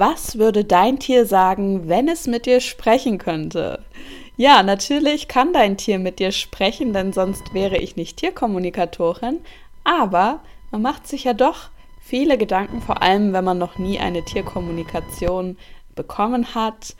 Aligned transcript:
Was 0.00 0.38
würde 0.38 0.64
dein 0.64 0.98
Tier 0.98 1.26
sagen, 1.26 1.86
wenn 1.86 2.08
es 2.08 2.26
mit 2.26 2.46
dir 2.46 2.60
sprechen 2.60 3.18
könnte? 3.18 3.84
Ja, 4.38 4.62
natürlich 4.62 5.28
kann 5.28 5.52
dein 5.52 5.76
Tier 5.76 5.98
mit 5.98 6.20
dir 6.20 6.32
sprechen, 6.32 6.94
denn 6.94 7.12
sonst 7.12 7.52
wäre 7.52 7.76
ich 7.76 7.96
nicht 7.96 8.16
Tierkommunikatorin. 8.16 9.40
Aber 9.84 10.40
man 10.70 10.80
macht 10.80 11.06
sich 11.06 11.24
ja 11.24 11.34
doch 11.34 11.68
viele 12.00 12.38
Gedanken, 12.38 12.80
vor 12.80 13.02
allem 13.02 13.34
wenn 13.34 13.44
man 13.44 13.58
noch 13.58 13.76
nie 13.76 13.98
eine 13.98 14.24
Tierkommunikation 14.24 15.58
bekommen 15.94 16.54
hat. 16.54 16.96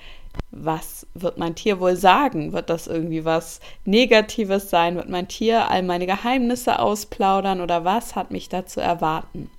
Was 0.50 1.06
wird 1.14 1.38
mein 1.38 1.54
Tier 1.54 1.80
wohl 1.80 1.96
sagen? 1.96 2.52
Wird 2.52 2.68
das 2.68 2.86
irgendwie 2.86 3.24
was 3.24 3.60
Negatives 3.86 4.68
sein? 4.68 4.96
Wird 4.96 5.08
mein 5.08 5.26
Tier 5.26 5.70
all 5.70 5.82
meine 5.82 6.04
Geheimnisse 6.04 6.78
ausplaudern 6.78 7.62
oder 7.62 7.82
was 7.82 8.14
hat 8.14 8.30
mich 8.30 8.50
da 8.50 8.66
zu 8.66 8.82
erwarten? 8.82 9.50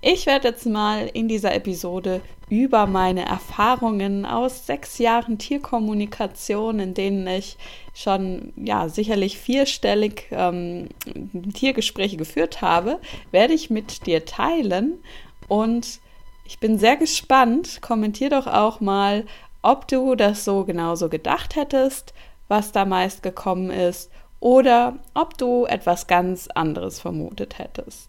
Ich 0.00 0.26
werde 0.26 0.48
jetzt 0.48 0.64
mal 0.64 1.10
in 1.12 1.26
dieser 1.26 1.54
Episode 1.54 2.20
über 2.48 2.86
meine 2.86 3.26
Erfahrungen 3.26 4.24
aus 4.24 4.64
sechs 4.64 4.98
Jahren 4.98 5.38
Tierkommunikation, 5.38 6.78
in 6.78 6.94
denen 6.94 7.26
ich 7.26 7.56
schon 7.94 8.52
ja 8.56 8.88
sicherlich 8.88 9.38
vierstellig 9.38 10.28
ähm, 10.30 10.88
Tiergespräche 11.52 12.16
geführt 12.16 12.62
habe, 12.62 13.00
werde 13.32 13.54
ich 13.54 13.70
mit 13.70 14.06
dir 14.06 14.24
teilen 14.24 15.02
und 15.48 16.00
ich 16.44 16.60
bin 16.60 16.78
sehr 16.78 16.96
gespannt. 16.96 17.82
Kommentier 17.82 18.30
doch 18.30 18.46
auch 18.46 18.80
mal, 18.80 19.26
ob 19.62 19.88
du 19.88 20.14
das 20.14 20.44
so 20.44 20.64
genauso 20.64 21.08
gedacht 21.08 21.56
hättest, 21.56 22.14
was 22.46 22.72
da 22.72 22.84
meist 22.84 23.22
gekommen 23.22 23.70
ist, 23.70 24.10
oder 24.40 24.98
ob 25.14 25.36
du 25.36 25.66
etwas 25.66 26.06
ganz 26.06 26.48
anderes 26.54 27.00
vermutet 27.00 27.58
hättest. 27.58 28.08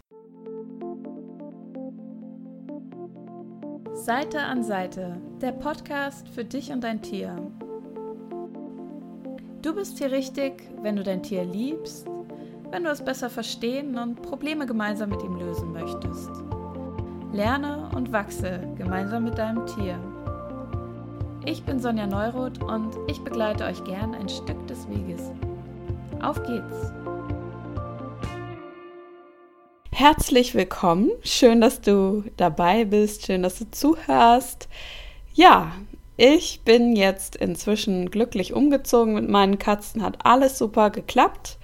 Seite 4.09 4.39
an 4.39 4.63
Seite, 4.63 5.17
der 5.39 5.51
Podcast 5.51 6.27
für 6.29 6.43
dich 6.43 6.71
und 6.71 6.83
dein 6.83 6.99
Tier. 6.99 7.37
Du 9.61 9.75
bist 9.75 9.99
hier 9.99 10.11
richtig, 10.11 10.63
wenn 10.81 10.95
du 10.95 11.03
dein 11.03 11.21
Tier 11.21 11.45
liebst, 11.45 12.07
wenn 12.71 12.85
du 12.85 12.89
es 12.89 13.05
besser 13.05 13.29
verstehen 13.29 13.99
und 13.99 14.19
Probleme 14.23 14.65
gemeinsam 14.65 15.09
mit 15.11 15.21
ihm 15.21 15.35
lösen 15.35 15.71
möchtest. 15.73 16.31
Lerne 17.33 17.87
und 17.95 18.11
wachse 18.11 18.59
gemeinsam 18.79 19.25
mit 19.25 19.37
deinem 19.37 19.67
Tier. 19.67 19.99
Ich 21.45 21.63
bin 21.63 21.77
Sonja 21.79 22.07
Neuroth 22.07 22.63
und 22.63 22.97
ich 23.05 23.23
begleite 23.23 23.65
euch 23.65 23.83
gern 23.83 24.15
ein 24.15 24.27
Stück 24.27 24.65
des 24.65 24.89
Weges. 24.89 25.31
Auf 26.19 26.41
geht's! 26.47 27.08
Herzlich 29.99 30.55
willkommen. 30.55 31.11
Schön, 31.25 31.59
dass 31.59 31.81
du 31.81 32.23
dabei 32.37 32.85
bist. 32.85 33.25
Schön, 33.25 33.43
dass 33.43 33.59
du 33.59 33.69
zuhörst. 33.69 34.69
Ja, 35.33 35.73
ich 36.15 36.61
bin 36.63 36.95
jetzt 36.95 37.35
inzwischen 37.35 38.09
glücklich 38.09 38.53
umgezogen 38.53 39.15
mit 39.15 39.27
meinen 39.27 39.59
Katzen. 39.59 40.01
Hat 40.01 40.25
alles 40.25 40.57
super 40.57 40.89
geklappt. 40.89 41.57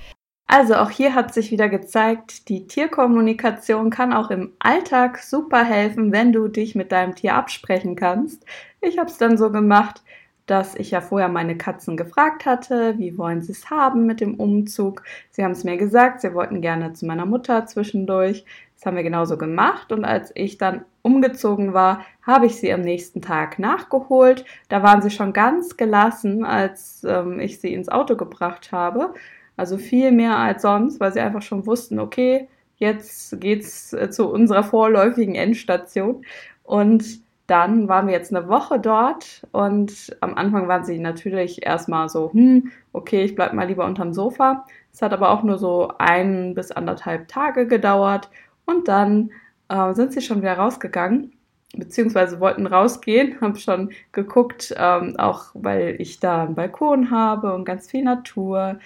Also 0.48 0.76
auch 0.76 0.90
hier 0.90 1.16
hat 1.16 1.34
sich 1.34 1.50
wieder 1.50 1.70
gezeigt, 1.70 2.50
die 2.50 2.68
Tierkommunikation 2.68 3.90
kann 3.90 4.12
auch 4.12 4.30
im 4.30 4.52
Alltag 4.60 5.20
super 5.20 5.64
helfen, 5.64 6.12
wenn 6.12 6.34
du 6.34 6.50
dich 6.50 6.76
mit 6.76 6.92
deinem 6.92 7.16
Tier 7.16 7.36
absprechen 7.36 7.96
kannst. 7.96 8.46
Ich 8.82 8.98
habe 8.98 9.10
es 9.10 9.18
dann 9.18 9.38
so 9.38 9.50
gemacht, 9.50 10.04
dass 10.46 10.76
ich 10.76 10.92
ja 10.92 11.02
vorher 11.02 11.30
meine 11.30 11.58
Katzen 11.58 11.98
gefragt 11.98 12.46
hatte, 12.46 12.98
wie 12.98 13.18
wollen 13.18 13.42
sie 13.42 13.52
es 13.52 13.70
haben 13.70 14.06
mit 14.06 14.22
dem 14.22 14.36
Umzug. 14.36 15.04
Sie 15.32 15.44
haben 15.44 15.52
es 15.52 15.64
mir 15.64 15.78
gesagt, 15.78 16.22
sie 16.22 16.34
wollten 16.34 16.62
gerne 16.62 16.94
zu 16.94 17.06
meiner 17.06 17.26
Mutter 17.26 17.66
zwischendurch. 17.66 18.46
Das 18.76 18.86
haben 18.86 18.96
wir 18.96 19.04
genauso 19.04 19.38
gemacht 19.38 19.92
und 19.92 20.06
als 20.06 20.32
ich 20.36 20.58
dann 20.58 20.86
umgezogen 21.02 21.74
war, 21.74 22.06
habe 22.22 22.46
ich 22.46 22.58
sie 22.58 22.72
am 22.74 22.82
nächsten 22.82 23.22
Tag 23.22 23.58
nachgeholt. 23.58 24.46
Da 24.70 24.84
waren 24.84 25.02
sie 25.02 25.12
schon 25.12 25.34
ganz 25.34 25.78
gelassen, 25.78 26.44
als 26.44 27.04
ähm, 27.08 27.40
ich 27.40 27.60
sie 27.60 27.74
ins 27.74 27.90
Auto 27.90 28.16
gebracht 28.16 28.72
habe. 28.72 29.14
Also 29.58 29.78
viel 29.78 30.12
mehr 30.12 30.38
als 30.38 30.62
sonst, 30.64 31.00
weil 31.00 31.14
sie 31.14 31.22
einfach 31.22 31.42
schon 31.42 31.66
wussten, 31.66 32.00
okay, 32.00 32.50
jetzt 32.78 33.40
geht's 33.40 33.94
äh, 33.94 34.10
zu 34.10 34.30
unserer 34.30 34.64
vorläufigen 34.64 35.36
Endstation. 35.36 36.26
Und 36.64 37.25
dann 37.48 37.88
waren 37.88 38.08
wir 38.08 38.14
jetzt 38.14 38.34
eine 38.36 38.48
Woche 38.48 38.80
dort 38.80 39.46
und 39.52 40.16
am 40.22 40.36
Anfang 40.36 40.68
waren 40.68 40.84
sie 40.84 41.00
natürlich 41.00 41.66
erstmal 41.66 42.10
so, 42.10 42.32
hm, 42.34 42.72
okay, 42.94 43.24
ich 43.24 43.36
bleib 43.36 43.54
mal 43.54 43.68
lieber 43.68 43.86
unterm 43.86 44.14
Sofa. 44.14 44.66
Es 44.92 45.02
hat 45.02 45.14
aber 45.14 45.30
auch 45.30 45.44
nur 45.44 45.58
so 45.58 45.92
ein 46.00 46.56
bis 46.56 46.72
anderthalb 46.72 47.28
Tage 47.28 47.68
gedauert 47.68 48.30
und 48.66 48.88
dann 48.88 49.32
äh, 49.70 49.94
sind 49.94 50.14
sie 50.14 50.22
schon 50.22 50.42
wieder 50.42 50.58
rausgegangen, 50.58 51.34
beziehungsweise 51.76 52.40
wollten 52.40 52.66
rausgehen, 52.66 53.38
haben 53.42 53.56
schon 53.58 53.92
geguckt, 54.12 54.74
ähm, 54.78 55.16
auch 55.18 55.46
weil 55.54 55.96
ich 56.00 56.20
da 56.20 56.44
einen 56.44 56.56
Balkon 56.56 57.12
habe 57.12 57.54
und 57.54 57.66
ganz 57.66 57.90
viel 57.92 58.04
Natur 58.04 58.80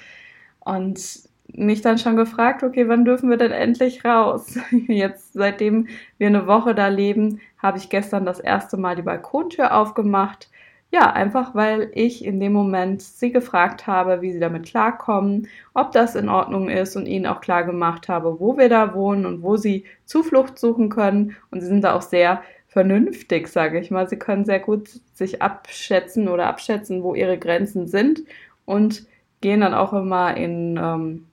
und 0.59 1.28
mich 1.54 1.82
dann 1.82 1.98
schon 1.98 2.16
gefragt, 2.16 2.64
okay, 2.64 2.88
wann 2.88 3.06
dürfen 3.06 3.30
wir 3.30 3.38
denn 3.38 3.52
endlich 3.52 4.06
raus? 4.06 4.58
Jetzt, 4.88 5.34
seitdem 5.34 5.88
wir 6.18 6.28
eine 6.28 6.48
Woche 6.48 6.76
da 6.76 6.88
leben, 6.88 7.42
habe 7.58 7.78
ich 7.78 7.90
gestern 7.90 8.26
das 8.26 8.40
erste 8.40 8.78
Mal 8.78 8.96
die 8.96 9.02
Balkontür 9.02 9.76
aufgemacht. 9.76 10.50
Ja, 10.92 11.12
einfach 11.14 11.54
weil 11.54 11.92
ich 11.94 12.26
in 12.26 12.40
dem 12.40 12.54
Moment 12.54 13.04
sie 13.04 13.32
gefragt 13.32 13.86
habe, 13.86 14.22
wie 14.22 14.32
sie 14.32 14.40
damit 14.40 14.66
klarkommen, 14.66 15.48
ob 15.76 15.92
das 15.92 16.16
in 16.16 16.30
Ordnung 16.30 16.68
ist 16.68 16.96
und 16.96 17.06
ihnen 17.06 17.28
auch 17.28 17.42
klar 17.42 17.64
gemacht 17.64 18.09
habe, 18.09 18.40
wo 18.40 18.58
wir 18.58 18.70
da 18.70 18.96
wohnen 18.96 19.28
und 19.28 19.44
wo 19.44 19.56
sie 19.56 19.86
Zuflucht 20.06 20.58
suchen 20.58 20.90
können. 20.90 21.36
Und 21.52 21.62
sie 21.62 21.68
sind 21.68 21.84
da 21.84 21.94
auch 21.96 22.02
sehr 22.02 22.42
vernünftig, 22.70 23.50
sage 23.50 23.80
ich 23.80 23.92
mal. 23.92 24.09
Sie 24.09 24.18
können 24.18 24.46
sehr 24.46 24.59
gut 24.59 24.90
sich 25.14 25.42
abschätzen 25.44 26.28
oder 26.28 26.48
abschätzen, 26.48 27.04
wo 27.04 27.14
ihre 27.14 27.38
Grenzen 27.38 27.88
sind 27.88 28.24
und 28.66 29.06
gehen 29.42 29.62
dann 29.62 29.76
auch 29.76 29.94
immer 29.94 30.36
in 30.38 30.80
ähm, 30.82 31.26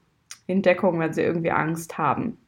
in 0.46 0.62
Deckung, 0.62 0.98
wenn 0.98 1.12
sie 1.12 1.22
irgendwie 1.22 1.50
Angst 1.50 1.98
haben. 1.98 2.38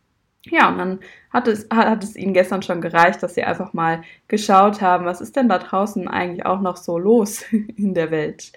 Ja, 0.45 0.69
und 0.69 0.79
dann 0.79 1.01
hat 1.31 1.49
es, 1.49 1.69
hat 1.71 2.03
es 2.05 2.17
ihnen 2.17 2.33
gestern 2.33 2.63
schon 2.63 2.81
gereicht, 2.81 3.23
dass 3.23 3.35
sie 3.35 3.43
einfach 3.43 3.73
mal 3.73 4.03
geschaut 4.29 4.81
haben, 4.81 5.05
was 5.05 5.21
ist 5.21 5.37
denn 5.37 5.49
da 5.49 5.59
draußen 5.59 6.09
eigentlich 6.09 6.47
auch 6.47 6.61
noch 6.61 6.77
so 6.77 6.99
los 6.99 7.43
in 7.77 7.95
der 7.95 8.11
Welt. 8.11 8.53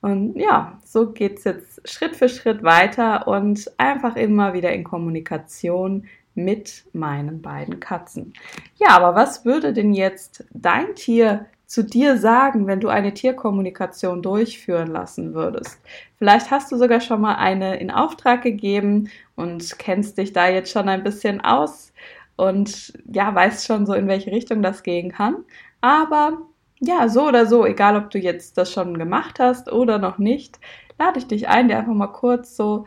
Und 0.00 0.36
ja, 0.36 0.78
so 0.84 1.12
geht 1.12 1.38
es 1.38 1.44
jetzt 1.44 1.88
Schritt 1.88 2.16
für 2.16 2.28
Schritt 2.28 2.64
weiter 2.64 3.28
und 3.28 3.70
einfach 3.78 4.16
immer 4.16 4.52
wieder 4.52 4.72
in 4.72 4.82
Kommunikation 4.82 6.06
mit 6.34 6.84
meinen 6.92 7.40
beiden 7.40 7.78
Katzen. 7.78 8.32
Ja, 8.76 8.88
aber 8.96 9.14
was 9.14 9.44
würde 9.44 9.72
denn 9.72 9.94
jetzt 9.94 10.44
dein 10.52 10.94
Tier 10.96 11.46
zu 11.72 11.82
dir 11.82 12.18
sagen, 12.18 12.66
wenn 12.66 12.80
du 12.80 12.88
eine 12.88 13.14
Tierkommunikation 13.14 14.20
durchführen 14.20 14.88
lassen 14.88 15.32
würdest. 15.32 15.80
Vielleicht 16.18 16.50
hast 16.50 16.70
du 16.70 16.76
sogar 16.76 17.00
schon 17.00 17.22
mal 17.22 17.36
eine 17.36 17.80
in 17.80 17.90
Auftrag 17.90 18.42
gegeben 18.42 19.08
und 19.36 19.78
kennst 19.78 20.18
dich 20.18 20.34
da 20.34 20.50
jetzt 20.50 20.70
schon 20.70 20.90
ein 20.90 21.02
bisschen 21.02 21.40
aus 21.40 21.94
und 22.36 22.92
ja, 23.10 23.34
weißt 23.34 23.66
schon 23.66 23.86
so, 23.86 23.94
in 23.94 24.06
welche 24.06 24.32
Richtung 24.32 24.60
das 24.60 24.82
gehen 24.82 25.12
kann. 25.12 25.46
Aber 25.80 26.42
ja, 26.80 27.08
so 27.08 27.26
oder 27.28 27.46
so, 27.46 27.64
egal 27.64 27.96
ob 27.96 28.10
du 28.10 28.18
jetzt 28.18 28.58
das 28.58 28.70
schon 28.70 28.98
gemacht 28.98 29.40
hast 29.40 29.72
oder 29.72 29.98
noch 29.98 30.18
nicht, 30.18 30.60
lade 30.98 31.20
ich 31.20 31.26
dich 31.26 31.48
ein, 31.48 31.68
dir 31.68 31.78
einfach 31.78 31.94
mal 31.94 32.08
kurz 32.08 32.54
so 32.54 32.84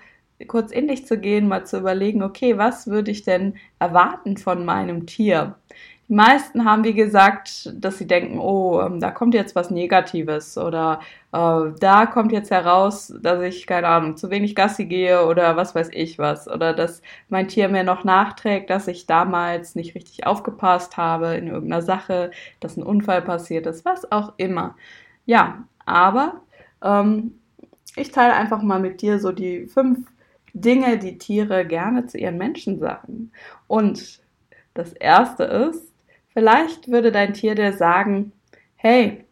kurz 0.48 0.72
in 0.72 0.88
dich 0.88 1.08
zu 1.08 1.18
gehen, 1.18 1.48
mal 1.48 1.66
zu 1.66 1.80
überlegen, 1.80 2.22
okay, 2.22 2.58
was 2.58 2.86
würde 2.86 3.10
ich 3.10 3.24
denn 3.24 3.56
erwarten 3.80 4.38
von 4.38 4.66
meinem 4.66 5.08
Tier? 5.08 5.56
Die 6.08 6.14
meisten 6.14 6.66
haben, 6.66 6.84
wie 6.84 6.94
gesagt, 6.94 7.74
dass 7.84 7.98
sie 7.98 8.06
denken, 8.06 8.38
oh, 8.40 8.80
ähm, 8.80 9.00
da 9.00 9.10
kommt 9.10 9.34
jetzt 9.34 9.56
was 9.56 9.72
Negatives 9.72 10.56
oder 10.56 11.00
äh, 11.32 11.72
da 11.80 12.06
kommt 12.06 12.32
jetzt 12.32 12.52
heraus, 12.52 13.12
dass 13.22 13.42
ich, 13.42 13.66
keine 13.66 13.88
Ahnung, 13.88 14.16
zu 14.16 14.30
wenig 14.30 14.56
Gassi 14.56 14.86
gehe 14.86 15.26
oder 15.26 15.58
was 15.58 15.74
weiß 15.74 15.90
ich 15.94 16.20
was. 16.20 16.48
Oder 16.48 16.74
dass 16.74 17.02
mein 17.30 17.48
Tier 17.48 17.70
mir 17.70 17.84
noch 17.84 18.04
nachträgt, 18.04 18.70
dass 18.70 18.88
ich 18.88 19.08
damals 19.08 19.74
nicht 19.74 19.96
richtig 19.96 20.28
aufgepasst 20.28 20.96
habe 20.96 21.36
in 21.36 21.48
irgendeiner 21.48 21.82
Sache, 21.82 22.30
dass 22.60 22.78
ein 22.78 22.84
Unfall 22.84 23.24
passiert 23.24 23.66
ist, 23.66 23.84
was 23.84 24.12
auch 24.12 24.34
immer. 24.38 24.76
Ja, 25.26 25.64
aber 25.86 26.42
ähm, 26.84 27.40
ich 27.96 28.12
teile 28.12 28.34
einfach 28.36 28.62
mal 28.62 28.80
mit 28.80 29.02
dir 29.02 29.20
so 29.20 29.32
die 29.32 29.66
fünf 29.66 30.08
Dinge, 30.54 31.00
die 31.00 31.18
Tiere 31.18 31.66
gerne 31.66 32.06
zu 32.06 32.20
ihren 32.20 32.38
Menschen 32.38 32.80
sagen. 32.80 33.32
Und 33.68 34.22
das 34.76 34.94
erste 34.94 35.44
ist, 35.46 35.95
Vielleicht 36.36 36.92
würde 36.92 37.14
dein 37.14 37.34
Tier 37.34 37.56
dir 37.56 37.72
sagen, 37.72 38.34
hey, 38.76 39.24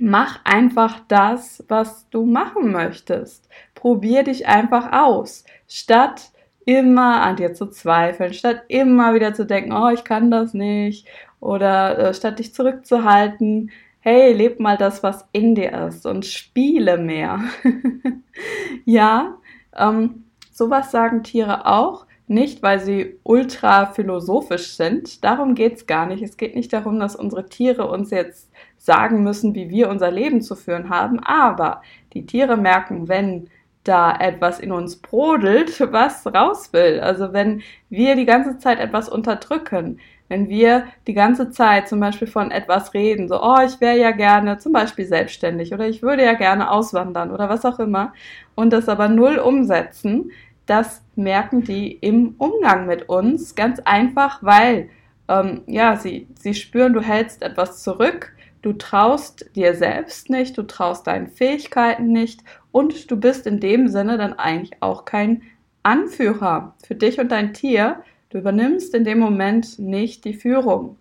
mach 0.00 0.40
einfach 0.44 1.00
das, 1.06 1.62
was 1.68 2.08
du 2.08 2.24
machen 2.24 2.72
möchtest. 2.72 3.50
Probier 3.74 4.22
dich 4.22 4.48
einfach 4.48 4.92
aus, 4.92 5.44
statt 5.68 6.32
immer 6.64 7.20
an 7.20 7.36
dir 7.36 7.52
zu 7.52 7.66
zweifeln, 7.66 8.32
statt 8.32 8.62
immer 8.68 9.12
wieder 9.12 9.34
zu 9.34 9.44
denken, 9.44 9.72
oh, 9.72 9.90
ich 9.90 10.04
kann 10.04 10.30
das 10.30 10.54
nicht, 10.54 11.06
oder 11.38 11.98
äh, 11.98 12.14
statt 12.14 12.38
dich 12.38 12.54
zurückzuhalten, 12.54 13.70
hey, 14.00 14.32
leb 14.32 14.58
mal 14.58 14.78
das, 14.78 15.02
was 15.02 15.28
in 15.32 15.54
dir 15.54 15.86
ist 15.86 16.06
und 16.06 16.24
spiele 16.24 16.96
mehr. 16.96 17.40
ja, 18.86 19.36
ähm, 19.76 20.24
sowas 20.50 20.90
sagen 20.90 21.24
Tiere 21.24 21.66
auch, 21.66 22.06
nicht, 22.32 22.62
weil 22.62 22.80
sie 22.80 23.18
ultra 23.22 23.86
philosophisch 23.86 24.74
sind. 24.76 25.22
Darum 25.24 25.54
geht 25.54 25.76
es 25.76 25.86
gar 25.86 26.06
nicht. 26.06 26.22
Es 26.22 26.36
geht 26.36 26.54
nicht 26.54 26.72
darum, 26.72 26.98
dass 26.98 27.14
unsere 27.16 27.46
Tiere 27.46 27.88
uns 27.88 28.10
jetzt 28.10 28.50
sagen 28.78 29.22
müssen, 29.22 29.54
wie 29.54 29.70
wir 29.70 29.88
unser 29.88 30.10
Leben 30.10 30.40
zu 30.40 30.56
führen 30.56 30.90
haben. 30.90 31.20
Aber 31.20 31.82
die 32.14 32.26
Tiere 32.26 32.56
merken, 32.56 33.08
wenn 33.08 33.48
da 33.84 34.16
etwas 34.16 34.60
in 34.60 34.72
uns 34.72 34.96
brodelt, 34.96 35.80
was 35.92 36.26
raus 36.26 36.72
will. 36.72 37.00
Also 37.00 37.32
wenn 37.32 37.62
wir 37.88 38.16
die 38.16 38.26
ganze 38.26 38.58
Zeit 38.58 38.80
etwas 38.80 39.08
unterdrücken, 39.08 40.00
wenn 40.28 40.48
wir 40.48 40.84
die 41.06 41.12
ganze 41.12 41.50
Zeit 41.50 41.88
zum 41.88 42.00
Beispiel 42.00 42.26
von 42.28 42.50
etwas 42.50 42.94
reden, 42.94 43.28
so, 43.28 43.42
oh, 43.42 43.58
ich 43.66 43.80
wäre 43.82 43.98
ja 43.98 44.12
gerne 44.12 44.56
zum 44.56 44.72
Beispiel 44.72 45.04
selbstständig 45.04 45.74
oder 45.74 45.86
ich 45.86 46.02
würde 46.02 46.24
ja 46.24 46.32
gerne 46.32 46.70
auswandern 46.70 47.30
oder 47.30 47.50
was 47.50 47.66
auch 47.66 47.78
immer, 47.78 48.14
und 48.54 48.72
das 48.72 48.88
aber 48.88 49.08
null 49.08 49.36
umsetzen, 49.36 50.30
das 50.66 51.02
merken 51.16 51.62
die 51.62 51.92
im 51.92 52.34
Umgang 52.38 52.86
mit 52.86 53.08
uns 53.08 53.54
ganz 53.54 53.80
einfach, 53.80 54.42
weil 54.42 54.88
ähm, 55.28 55.62
ja, 55.66 55.96
sie, 55.96 56.28
sie 56.38 56.54
spüren, 56.54 56.92
du 56.92 57.00
hältst 57.00 57.42
etwas 57.42 57.82
zurück, 57.82 58.32
du 58.62 58.72
traust 58.72 59.50
dir 59.56 59.74
selbst 59.74 60.30
nicht, 60.30 60.56
du 60.56 60.62
traust 60.62 61.06
deinen 61.06 61.28
Fähigkeiten 61.28 62.12
nicht 62.12 62.42
und 62.70 63.10
du 63.10 63.16
bist 63.16 63.46
in 63.46 63.60
dem 63.60 63.88
Sinne 63.88 64.18
dann 64.18 64.34
eigentlich 64.34 64.72
auch 64.80 65.04
kein 65.04 65.42
Anführer 65.82 66.74
für 66.84 66.94
dich 66.94 67.18
und 67.18 67.30
dein 67.32 67.54
Tier. 67.54 68.02
Du 68.30 68.38
übernimmst 68.38 68.94
in 68.94 69.04
dem 69.04 69.18
Moment 69.18 69.78
nicht 69.78 70.24
die 70.24 70.34
Führung, 70.34 70.96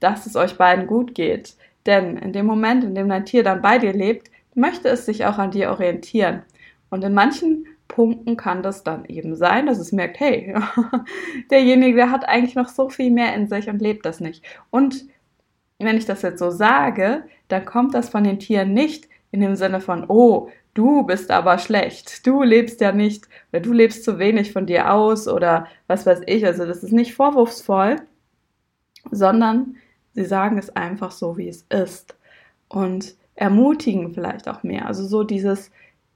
dass 0.00 0.26
es 0.26 0.34
euch 0.34 0.56
beiden 0.56 0.86
gut 0.86 1.14
geht. 1.14 1.54
Denn 1.86 2.16
in 2.16 2.32
dem 2.32 2.46
Moment, 2.46 2.82
in 2.82 2.94
dem 2.94 3.08
dein 3.08 3.26
Tier 3.26 3.42
dann 3.42 3.62
bei 3.62 3.78
dir 3.78 3.92
lebt, 3.92 4.30
möchte 4.54 4.88
es 4.88 5.04
sich 5.06 5.26
auch 5.26 5.38
an 5.38 5.50
dir 5.50 5.70
orientieren. 5.70 6.42
Und 6.90 7.04
in 7.04 7.12
manchen 7.12 7.66
Punkten 7.88 8.36
kann 8.36 8.62
das 8.62 8.82
dann 8.82 9.04
eben 9.04 9.36
sein, 9.36 9.66
dass 9.66 9.78
es 9.78 9.92
merkt, 9.92 10.18
hey, 10.20 10.54
derjenige, 11.50 11.96
der 11.96 12.10
hat 12.10 12.28
eigentlich 12.28 12.54
noch 12.54 12.68
so 12.68 12.88
viel 12.88 13.10
mehr 13.10 13.34
in 13.34 13.46
sich 13.48 13.68
und 13.68 13.80
lebt 13.80 14.06
das 14.06 14.20
nicht. 14.20 14.44
Und 14.70 15.06
wenn 15.78 15.96
ich 15.96 16.06
das 16.06 16.22
jetzt 16.22 16.38
so 16.38 16.50
sage, 16.50 17.24
dann 17.48 17.64
kommt 17.64 17.94
das 17.94 18.08
von 18.08 18.24
den 18.24 18.38
Tieren 18.38 18.72
nicht 18.72 19.08
in 19.30 19.40
dem 19.40 19.56
Sinne 19.56 19.80
von, 19.80 20.04
oh, 20.08 20.48
du 20.74 21.02
bist 21.04 21.30
aber 21.30 21.58
schlecht, 21.58 22.26
du 22.26 22.42
lebst 22.42 22.80
ja 22.80 22.92
nicht 22.92 23.28
oder 23.52 23.60
du 23.60 23.72
lebst 23.72 24.04
zu 24.04 24.18
wenig 24.18 24.52
von 24.52 24.66
dir 24.66 24.92
aus 24.92 25.28
oder 25.28 25.66
was 25.86 26.06
weiß 26.06 26.22
ich. 26.26 26.46
Also 26.46 26.66
das 26.66 26.82
ist 26.82 26.92
nicht 26.92 27.14
vorwurfsvoll, 27.14 27.96
sondern 29.10 29.76
sie 30.12 30.24
sagen 30.24 30.58
es 30.58 30.74
einfach 30.74 31.10
so, 31.10 31.36
wie 31.36 31.48
es 31.48 31.62
ist 31.68 32.16
und 32.68 33.14
ermutigen 33.34 34.14
vielleicht 34.14 34.48
auch 34.48 34.62
mehr. 34.62 34.86
Also 34.86 35.04
so 35.04 35.24
dieses, 35.24 35.70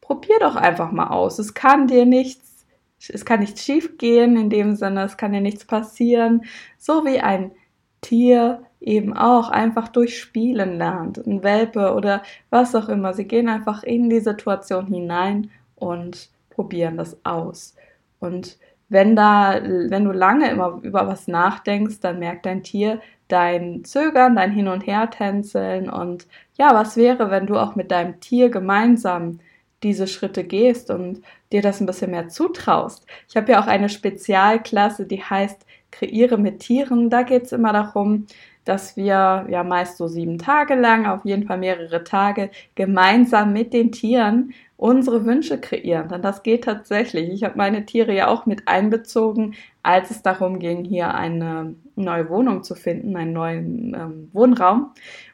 probier 0.09 0.39
doch 0.41 0.57
einfach 0.57 0.91
mal 0.91 1.09
aus. 1.09 1.39
Es 1.39 1.53
kann 1.53 1.87
dir 1.87 2.07
nichts, 2.07 2.67
es 3.13 3.27
kann 3.27 3.41
nichts 3.41 3.63
schief 3.63 3.99
gehen 3.99 4.39
in 4.39 4.49
dem 4.49 4.75
Sinne, 4.75 5.05
es 5.05 5.19
kann 5.19 5.33
dir 5.35 5.43
nichts 5.43 5.67
passieren. 5.67 6.47
So 6.79 7.05
wie 7.05 7.21
ein 7.21 7.53
Tier 8.01 8.63
eben 8.81 9.15
auch 9.15 9.51
einfach 9.51 9.89
durch 9.89 10.19
Spielen 10.19 10.79
lernt, 10.79 11.19
ein 11.27 11.43
Welpe 11.43 11.93
oder 11.95 12.23
was 12.49 12.75
auch 12.75 12.89
immer. 12.89 13.13
Sie 13.13 13.27
gehen 13.27 13.51
einfach 13.51 13.83
in 13.83 14.09
die 14.09 14.21
Situation 14.21 14.87
hinein 14.87 15.51
und 15.77 16.31
probieren 16.49 16.97
das 16.97 17.19
aus. 17.27 17.77
Und 18.19 18.57
wenn 18.89 19.15
da, 19.15 19.61
wenn 19.63 20.07
du 20.07 20.13
lange 20.13 20.51
immer 20.51 20.81
über 20.83 21.07
was 21.07 21.29
nachdenkst, 21.29 22.01
dann 22.01 22.19
merkt 22.19 22.47
dein 22.47 22.63
Tier 22.63 23.03
dein 23.29 23.85
Zögern, 23.85 24.37
dein 24.37 24.53
Hin- 24.53 24.69
und 24.69 24.87
Her-Tänzeln 24.87 25.91
und 25.91 26.27
ja, 26.59 26.75
was 26.75 26.97
wäre, 26.97 27.31
wenn 27.31 27.47
du 27.47 27.59
auch 27.59 27.77
mit 27.77 27.91
deinem 27.91 28.21
Tier 28.21 28.49
gemeinsam 28.49 29.41
diese 29.83 30.07
Schritte 30.07 30.45
gehst 30.45 30.91
und 30.91 31.23
dir 31.53 31.63
das 31.63 31.81
ein 31.81 31.87
bisschen 31.87 32.11
mehr 32.11 32.29
zutraust. 32.29 33.07
Ich 33.29 33.37
habe 33.37 33.53
ja 33.53 33.63
auch 33.63 33.67
eine 33.67 33.89
Spezialklasse, 33.89 35.07
die 35.07 35.23
heißt 35.23 35.65
Kreiere 35.91 36.37
mit 36.37 36.61
Tieren. 36.61 37.11
Da 37.11 37.23
geht 37.23 37.45
es 37.45 37.53
immer 37.53 37.73
darum, 37.73 38.27
dass 38.65 38.97
wir 38.97 39.47
ja 39.49 39.65
meist 39.65 39.97
so 39.97 40.09
sieben 40.09 40.39
Tage 40.39 40.75
lang, 40.75 41.07
auf 41.07 41.25
jeden 41.25 41.47
Fall 41.47 41.59
mehrere 41.59 42.05
Tage, 42.05 42.51
gemeinsam 42.75 43.53
mit 43.53 43.73
den 43.73 43.93
Tieren 43.93 44.53
unsere 44.77 45.25
Wünsche 45.25 45.59
kreieren. 45.59 46.09
Denn 46.09 46.23
das 46.23 46.43
geht 46.43 46.65
tatsächlich. 46.65 47.31
Ich 47.31 47.45
habe 47.45 47.57
meine 47.57 47.87
Tiere 47.87 48.15
ja 48.15 48.29
auch 48.29 48.47
mit 48.47 48.69
einbezogen, 48.69 49.55
als 49.83 50.11
es 50.11 50.23
darum 50.23 50.59
ging, 50.59 50.85
hier 50.85 51.15
eine 51.15 51.75
neue 51.97 52.29
Wohnung 52.29 52.63
zu 52.63 52.75
finden, 52.75 53.17
einen 53.17 53.33
neuen 53.33 53.95
ähm, 53.95 54.31
Wohnraum. 54.33 54.93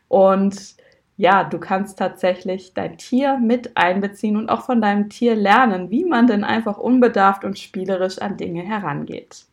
Und 0.08 0.76
ja, 1.16 1.44
du 1.44 1.58
kannst 1.58 1.98
tatsächlich 1.98 2.74
dein 2.74 2.98
Tier 2.98 3.38
mit 3.38 3.76
einbeziehen 3.76 4.36
und 4.36 4.48
auch 4.48 4.64
von 4.64 4.80
deinem 4.80 5.08
Tier 5.08 5.36
lernen, 5.36 5.90
wie 5.90 6.04
man 6.04 6.26
denn 6.26 6.42
einfach 6.42 6.76
unbedarft 6.78 7.44
und 7.44 7.58
spielerisch 7.58 8.18
an 8.18 8.36
Dinge 8.36 8.62
herangeht. 8.62 9.46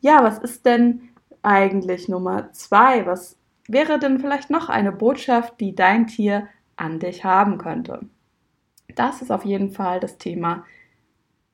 Ja, 0.00 0.22
was 0.22 0.38
ist 0.38 0.64
denn 0.64 1.08
eigentlich 1.42 2.08
Nummer 2.08 2.52
zwei? 2.52 3.04
Was 3.06 3.36
wäre 3.66 3.98
denn 3.98 4.20
vielleicht 4.20 4.50
noch 4.50 4.68
eine 4.68 4.92
Botschaft, 4.92 5.60
die 5.60 5.74
dein 5.74 6.06
Tier 6.06 6.48
an 6.76 7.00
dich 7.00 7.24
haben 7.24 7.58
könnte? 7.58 8.00
Das 8.94 9.22
ist 9.22 9.32
auf 9.32 9.44
jeden 9.44 9.72
Fall 9.72 9.98
das 9.98 10.18
Thema. 10.18 10.64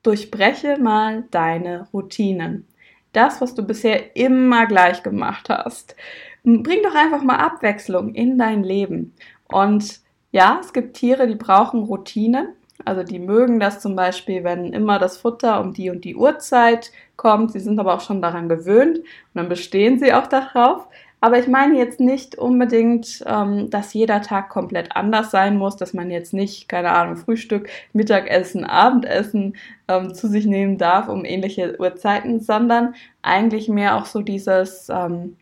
Durchbreche 0.03 0.77
mal 0.77 1.23
deine 1.31 1.87
Routinen. 1.91 2.67
Das, 3.13 3.41
was 3.41 3.55
du 3.55 3.63
bisher 3.63 4.15
immer 4.15 4.67
gleich 4.67 5.01
gemacht 5.01 5.49
hast. 5.49 5.95
Bring 6.43 6.83
doch 6.83 6.95
einfach 6.95 7.23
mal 7.23 7.37
Abwechslung 7.37 8.13
in 8.13 8.37
dein 8.37 8.63
Leben. 8.63 9.15
Und 9.51 10.01
ja, 10.31 10.59
es 10.61 10.73
gibt 10.73 10.95
Tiere, 10.95 11.27
die 11.27 11.35
brauchen 11.35 11.83
Routinen. 11.83 12.49
Also 12.85 13.03
die 13.03 13.19
mögen 13.19 13.59
das 13.59 13.81
zum 13.81 13.95
Beispiel, 13.95 14.43
wenn 14.43 14.71
immer 14.71 14.99
das 14.99 15.17
Futter 15.17 15.59
um 15.59 15.73
die 15.73 15.89
und 15.89 16.05
die 16.05 16.15
Uhrzeit 16.15 16.91
kommt. 17.17 17.51
Sie 17.51 17.59
sind 17.59 17.79
aber 17.79 17.93
auch 17.93 18.01
schon 18.01 18.21
daran 18.21 18.47
gewöhnt 18.47 18.99
und 18.99 19.05
dann 19.33 19.49
bestehen 19.49 19.99
sie 19.99 20.13
auch 20.13 20.27
darauf. 20.27 20.87
Aber 21.21 21.37
ich 21.37 21.47
meine 21.47 21.77
jetzt 21.77 21.99
nicht 21.99 22.37
unbedingt, 22.37 23.23
ähm, 23.27 23.69
dass 23.69 23.93
jeder 23.93 24.21
Tag 24.21 24.49
komplett 24.49 24.95
anders 24.95 25.31
sein 25.31 25.57
muss, 25.57 25.75
dass 25.75 25.93
man 25.93 26.09
jetzt 26.09 26.33
nicht, 26.33 26.69
keine 26.69 26.93
Ahnung, 26.93 27.17
Frühstück, 27.17 27.67
Mittagessen, 27.91 28.63
Abendessen 28.63 29.57
ähm, 29.89 30.13
zu 30.13 30.29
sich 30.29 30.45
nehmen 30.45 30.77
darf 30.77 31.09
um 31.09 31.25
ähnliche 31.25 31.75
Uhrzeiten, 31.77 32.39
sondern 32.39 32.95
eigentlich 33.21 33.67
mehr 33.67 33.97
auch 33.97 34.05
so 34.05 34.21
dieses 34.21 34.87
ähm, 34.89 35.35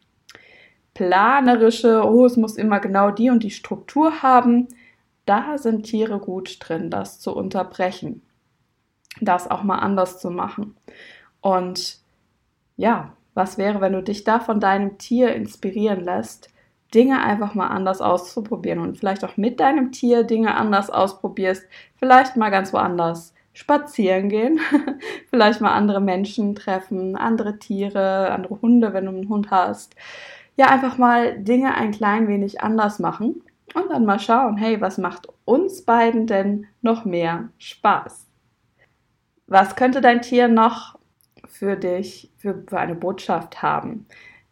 planerische, 0.97 2.03
oh, 2.03 2.25
es 2.25 2.37
muss 2.37 2.57
immer 2.57 2.79
genau 2.79 3.11
die 3.11 3.29
und 3.29 3.43
die 3.43 3.51
Struktur 3.51 4.23
haben. 4.23 4.67
Da 5.27 5.59
sind 5.59 5.83
Tiere 5.83 6.17
gut 6.17 6.57
drin, 6.59 6.89
das 6.89 7.19
zu 7.19 7.35
unterbrechen, 7.35 8.23
das 9.21 9.51
auch 9.51 9.61
mal 9.61 9.77
anders 9.77 10.19
zu 10.19 10.31
machen. 10.31 10.75
Und 11.39 11.99
ja, 12.77 13.13
was 13.35 13.59
wäre, 13.59 13.79
wenn 13.79 13.93
du 13.93 14.01
dich 14.01 14.23
da 14.23 14.39
von 14.39 14.59
deinem 14.59 14.97
Tier 14.97 15.35
inspirieren 15.35 16.03
lässt, 16.03 16.49
Dinge 16.95 17.21
einfach 17.21 17.53
mal 17.53 17.67
anders 17.67 18.01
auszuprobieren 18.01 18.79
und 18.79 18.97
vielleicht 18.97 19.23
auch 19.23 19.37
mit 19.37 19.59
deinem 19.59 19.91
Tier 19.91 20.23
Dinge 20.23 20.55
anders 20.55 20.89
ausprobierst, 20.89 21.67
vielleicht 21.97 22.37
mal 22.37 22.49
ganz 22.49 22.73
woanders 22.73 23.35
spazieren 23.53 24.29
gehen, 24.29 24.59
vielleicht 25.29 25.61
mal 25.61 25.73
andere 25.73 26.01
Menschen 26.01 26.55
treffen, 26.55 27.15
andere 27.15 27.59
Tiere, 27.59 28.31
andere 28.31 28.59
Hunde, 28.63 28.93
wenn 28.93 29.05
du 29.05 29.11
einen 29.11 29.29
Hund 29.29 29.51
hast. 29.51 29.95
Ja, 30.57 30.67
einfach 30.67 30.97
mal 30.97 31.39
Dinge 31.39 31.75
ein 31.75 31.91
klein 31.91 32.27
wenig 32.27 32.61
anders 32.61 32.99
machen 32.99 33.41
und 33.73 33.89
dann 33.89 34.05
mal 34.05 34.19
schauen, 34.19 34.57
hey, 34.57 34.81
was 34.81 34.97
macht 34.97 35.27
uns 35.45 35.83
beiden 35.83 36.27
denn 36.27 36.67
noch 36.81 37.05
mehr 37.05 37.49
Spaß? 37.57 38.25
Was 39.45 39.75
könnte 39.75 40.01
dein 40.01 40.21
Tier 40.21 40.47
noch 40.49 40.97
für 41.47 41.75
dich, 41.75 42.31
für, 42.37 42.63
für 42.67 42.79
eine 42.79 42.95
Botschaft 42.95 43.61
haben. 43.61 44.05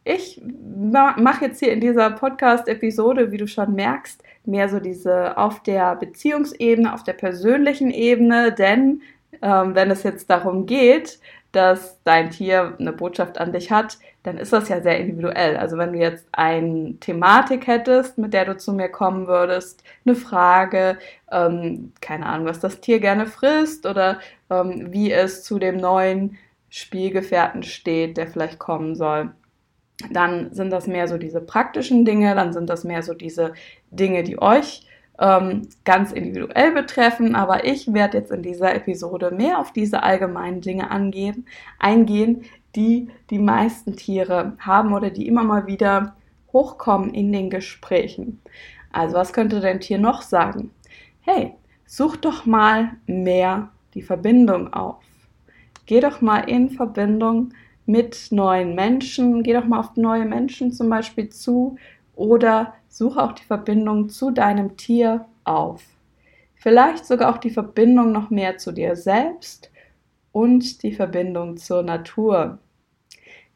Ich 0.03 0.41
mache 0.41 1.45
jetzt 1.45 1.59
hier 1.59 1.71
in 1.71 1.81
dieser 1.81 2.11
Podcast-Episode, 2.11 3.31
wie 3.31 3.37
du 3.37 3.47
schon 3.47 3.73
merkst, 3.73 4.23
mehr 4.45 4.69
so 4.69 4.79
diese 4.79 5.37
auf 5.37 5.63
der 5.63 5.95
Beziehungsebene, 5.95 6.93
auf 6.93 7.03
der 7.03 7.13
persönlichen 7.13 7.89
Ebene, 7.89 8.51
denn 8.51 9.01
ähm, 9.41 9.73
wenn 9.73 9.89
es 9.89 10.03
jetzt 10.03 10.29
darum 10.29 10.67
geht, 10.67 11.19
dass 11.51 12.01
dein 12.03 12.29
Tier 12.29 12.75
eine 12.79 12.93
Botschaft 12.93 13.39
an 13.39 13.51
dich 13.51 13.71
hat, 13.71 13.97
dann 14.25 14.37
ist 14.37 14.51
das 14.53 14.69
ja 14.69 14.81
sehr 14.81 14.99
individuell. 14.99 15.55
Also 15.57 15.77
wenn 15.77 15.93
du 15.93 15.99
jetzt 15.99 16.25
eine 16.31 16.95
Thematik 16.99 17.67
hättest, 17.67 18.17
mit 18.17 18.33
der 18.33 18.45
du 18.45 18.57
zu 18.57 18.73
mir 18.73 18.89
kommen 18.89 19.27
würdest, 19.27 19.83
eine 20.03 20.15
Frage, 20.15 20.97
ähm, 21.31 21.93
keine 22.01 22.25
Ahnung, 22.25 22.47
was 22.47 22.59
das 22.59 22.81
Tier 22.81 22.99
gerne 22.99 23.27
frisst 23.27 23.85
oder 23.85 24.19
ähm, 24.49 24.87
wie 24.91 25.11
es 25.11 25.43
zu 25.43 25.59
dem 25.59 25.77
neuen 25.77 26.37
Spielgefährten 26.69 27.61
steht, 27.61 28.17
der 28.17 28.27
vielleicht 28.27 28.57
kommen 28.57 28.95
soll. 28.95 29.31
Dann 30.11 30.51
sind 30.51 30.71
das 30.71 30.87
mehr 30.87 31.07
so 31.07 31.19
diese 31.19 31.39
praktischen 31.39 32.03
Dinge, 32.03 32.33
dann 32.33 32.51
sind 32.51 32.67
das 32.69 32.83
mehr 32.83 33.03
so 33.03 33.13
diese 33.13 33.53
Dinge, 33.91 34.23
die 34.23 34.41
euch 34.41 34.87
ähm, 35.19 35.67
ganz 35.83 36.11
individuell 36.11 36.71
betreffen. 36.71 37.35
Aber 37.35 37.65
ich 37.65 37.93
werde 37.93 38.17
jetzt 38.17 38.31
in 38.31 38.41
dieser 38.41 38.73
Episode 38.73 39.29
mehr 39.31 39.59
auf 39.59 39.71
diese 39.71 40.01
allgemeinen 40.01 40.61
Dinge 40.61 40.89
angehen, 40.89 41.45
eingehen, 41.79 42.43
die 42.75 43.09
die 43.29 43.39
meisten 43.39 43.95
Tiere 43.95 44.57
haben 44.59 44.93
oder 44.93 45.09
die 45.09 45.27
immer 45.27 45.43
mal 45.43 45.67
wieder 45.67 46.15
hochkommen 46.53 47.13
in 47.13 47.31
den 47.31 47.49
Gesprächen. 47.49 48.41
Also 48.91 49.15
was 49.15 49.33
könnte 49.33 49.59
dein 49.59 49.79
Tier 49.79 49.97
noch 49.97 50.21
sagen? 50.21 50.71
Hey, 51.21 51.55
such 51.85 52.17
doch 52.17 52.45
mal 52.45 52.91
mehr 53.07 53.69
die 53.93 54.01
Verbindung 54.01 54.73
auf 54.73 55.03
geh 55.85 55.99
doch 55.99 56.21
mal 56.21 56.39
in 56.39 56.69
Verbindung 56.69 57.53
mit 57.85 58.31
neuen 58.31 58.75
Menschen, 58.75 59.43
geh 59.43 59.53
doch 59.53 59.65
mal 59.65 59.79
auf 59.79 59.95
neue 59.95 60.25
Menschen 60.25 60.71
zum 60.71 60.89
Beispiel 60.89 61.29
zu 61.29 61.77
oder 62.15 62.73
suche 62.87 63.21
auch 63.21 63.33
die 63.33 63.43
Verbindung 63.43 64.09
zu 64.09 64.31
deinem 64.31 64.77
Tier 64.77 65.25
auf. 65.43 65.83
Vielleicht 66.55 67.05
sogar 67.05 67.31
auch 67.31 67.37
die 67.37 67.51
Verbindung 67.51 68.11
noch 68.11 68.29
mehr 68.29 68.57
zu 68.57 68.71
dir 68.71 68.95
selbst 68.95 69.69
und 70.31 70.81
die 70.81 70.93
Verbindung 70.93 71.57
zur 71.57 71.83
Natur. 71.83 72.57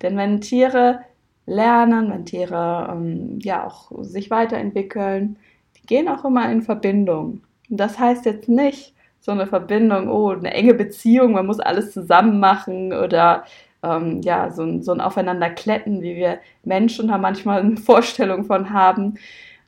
Denn 0.02 0.18
wenn 0.18 0.42
Tiere 0.42 1.02
lernen, 1.46 2.12
wenn 2.12 2.26
Tiere 2.26 2.90
ähm, 2.92 3.40
ja 3.42 3.66
auch 3.66 3.92
sich 4.04 4.30
weiterentwickeln, 4.30 5.38
die 5.78 5.86
gehen 5.86 6.08
auch 6.08 6.24
immer 6.26 6.52
in 6.52 6.62
Verbindung. 6.62 7.42
Und 7.70 7.80
das 7.80 8.00
heißt 8.00 8.26
jetzt 8.26 8.50
nicht 8.50 8.94
so 9.20 9.32
eine 9.32 9.48
Verbindung, 9.48 10.08
oh, 10.10 10.30
eine 10.30 10.54
enge 10.54 10.74
Beziehung, 10.74 11.34
man 11.34 11.46
muss 11.46 11.60
alles 11.60 11.92
zusammen 11.92 12.40
machen 12.40 12.94
oder 12.94 13.44
ähm, 13.84 14.22
ja, 14.22 14.52
so 14.52 14.64
ein, 14.64 14.82
so 14.82 14.92
ein 14.92 15.02
Aufeinanderkletten, 15.02 16.02
wie 16.02 16.16
wir 16.16 16.40
Menschen 16.64 17.08
da 17.10 17.18
manchmal 17.18 17.62
eine 17.62 17.78
Vorstellung 17.78 18.46
von 18.46 18.72
haben, 18.72 19.16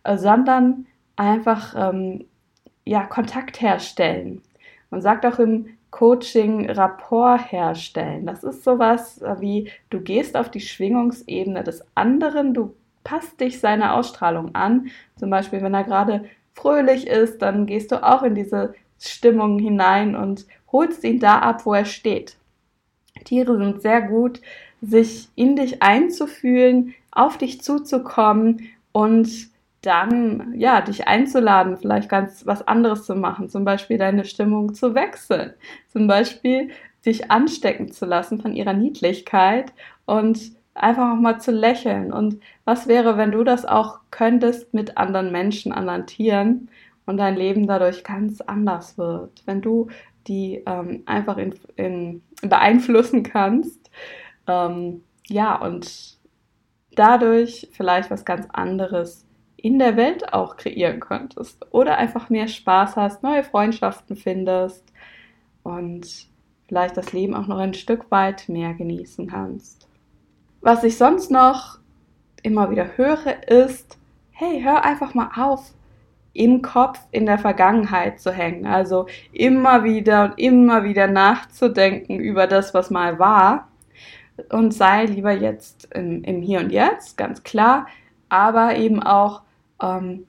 äh, 0.04 0.18
sondern 0.18 0.86
einfach 1.16 1.76
ähm, 1.78 2.26
ja, 2.86 3.04
Kontakt 3.04 3.62
herstellen. 3.62 4.42
Man 4.90 5.02
sagt 5.02 5.26
auch 5.26 5.40
im 5.40 5.68
Coaching 5.92 6.70
Rapport 6.70 7.52
herstellen. 7.52 8.26
Das 8.26 8.44
ist 8.44 8.64
sowas 8.64 9.22
äh, 9.22 9.36
wie, 9.40 9.70
du 9.90 10.00
gehst 10.02 10.36
auf 10.36 10.50
die 10.50 10.62
Schwingungsebene 10.62 11.64
des 11.64 11.84
anderen, 11.96 12.54
du 12.54 12.74
passt 13.04 13.40
dich 13.40 13.60
seiner 13.60 13.96
Ausstrahlung 13.96 14.56
an. 14.56 14.90
Zum 15.18 15.30
Beispiel, 15.30 15.62
wenn 15.62 15.74
er 15.74 15.84
gerade 15.84 16.26
fröhlich 16.54 17.08
ist, 17.08 17.42
dann 17.42 17.66
gehst 17.66 17.92
du 17.92 18.04
auch 18.04 18.24
in 18.24 18.36
diese 18.36 18.74
Stimmung 19.00 19.60
hinein 19.60 20.16
und 20.16 20.46
holst 20.72 21.04
ihn 21.04 21.20
da 21.20 21.40
ab, 21.40 21.66
wo 21.66 21.74
er 21.74 21.86
steht. 21.86 22.38
Tiere 23.26 23.58
sind 23.58 23.82
sehr 23.82 24.02
gut, 24.02 24.42
sich 24.82 25.30
in 25.36 25.56
dich 25.56 25.82
einzufühlen, 25.82 26.94
auf 27.12 27.38
dich 27.38 27.62
zuzukommen 27.62 28.70
und 28.92 29.51
dann 29.82 30.54
ja 30.56 30.82
dich 30.82 31.08
einzuladen, 31.08 31.78
vielleicht 31.78 32.10
ganz 32.10 32.46
was 32.46 32.68
anderes 32.68 33.06
zu 33.06 33.16
machen, 33.16 33.50
zum 33.50 33.66
Beispiel 33.66 33.98
deine 33.98 34.26
Stimmung 34.26 34.74
zu 34.74 34.94
wechseln, 34.94 35.54
zum 35.88 36.08
Beispiel 36.08 36.70
dich 37.06 37.32
anstecken 37.32 37.92
zu 37.92 38.06
lassen 38.06 38.40
von 38.40 38.54
ihrer 38.54 38.74
Niedlichkeit 38.74 39.74
und 40.06 40.40
einfach 40.76 41.14
auch 41.14 41.20
mal 41.20 41.40
zu 41.40 41.52
lächeln. 41.52 42.14
Und 42.14 42.40
was 42.64 42.88
wäre, 42.88 43.18
wenn 43.18 43.32
du 43.32 43.44
das 43.44 43.66
auch 43.66 44.00
könntest 44.12 44.74
mit 44.74 44.98
anderen 44.98 45.32
Menschen, 45.32 45.72
anderen 45.72 46.06
Tieren 46.06 46.70
und 47.06 47.18
dein 47.18 47.36
Leben 47.36 47.68
dadurch 47.68 48.04
ganz 48.04 48.42
anders 48.42 48.98
wird, 48.98 49.42
wenn 49.46 49.62
du 49.62 49.88
die 50.28 50.62
ähm, 50.68 51.02
einfach 51.06 51.38
in, 51.38 51.56
in 51.76 52.22
beeinflussen 52.42 53.24
kannst. 53.24 53.90
Ähm, 54.48 55.04
ja, 55.28 55.56
und 55.56 56.18
dadurch 56.96 57.70
vielleicht 57.72 58.12
was 58.12 58.26
ganz 58.26 58.48
anderes 58.52 59.26
in 59.62 59.80
der 59.80 59.96
Welt 59.96 60.34
auch 60.34 60.58
kreieren 60.58 61.00
könntest. 61.00 61.66
Oder 61.72 61.98
einfach 61.98 62.30
mehr 62.30 62.48
Spaß 62.48 62.96
hast, 62.96 63.24
neue 63.24 63.44
Freundschaften 63.44 64.16
findest 64.16 64.84
und 65.64 66.28
vielleicht 66.68 66.98
das 66.98 67.14
Leben 67.14 67.36
auch 67.36 67.48
noch 67.48 67.60
ein 67.60 67.74
Stück 67.74 68.10
weit 68.12 68.50
mehr 68.50 68.74
genießen 68.74 69.28
kannst. 69.28 69.88
Was 70.62 70.84
ich 70.84 70.98
sonst 70.98 71.32
noch 71.32 71.80
immer 72.44 72.72
wieder 72.72 72.98
höre, 72.98 73.48
ist, 73.48 73.98
hey, 74.32 74.62
hör 74.62 74.84
einfach 74.84 75.14
mal 75.14 75.32
auf, 75.36 75.74
im 76.34 76.62
Kopf 76.62 77.00
in 77.12 77.26
der 77.26 77.38
Vergangenheit 77.38 78.20
zu 78.20 78.32
hängen. 78.32 78.66
Also 78.66 79.08
immer 79.34 79.84
wieder 79.84 80.26
und 80.26 80.40
immer 80.40 80.84
wieder 80.84 81.08
nachzudenken 81.08 82.20
über 82.20 82.48
das, 82.48 82.74
was 82.74 82.90
mal 82.90 83.20
war. 83.20 83.68
Und 84.50 84.74
sei 84.74 85.06
lieber 85.06 85.34
jetzt 85.34 85.90
im, 85.94 86.24
im 86.24 86.42
Hier 86.42 86.62
und 86.62 86.72
Jetzt, 86.72 87.18
ganz 87.18 87.44
klar, 87.44 87.88
aber 88.30 88.78
eben 88.78 89.04
auch 89.04 89.42
ähm, 89.82 90.28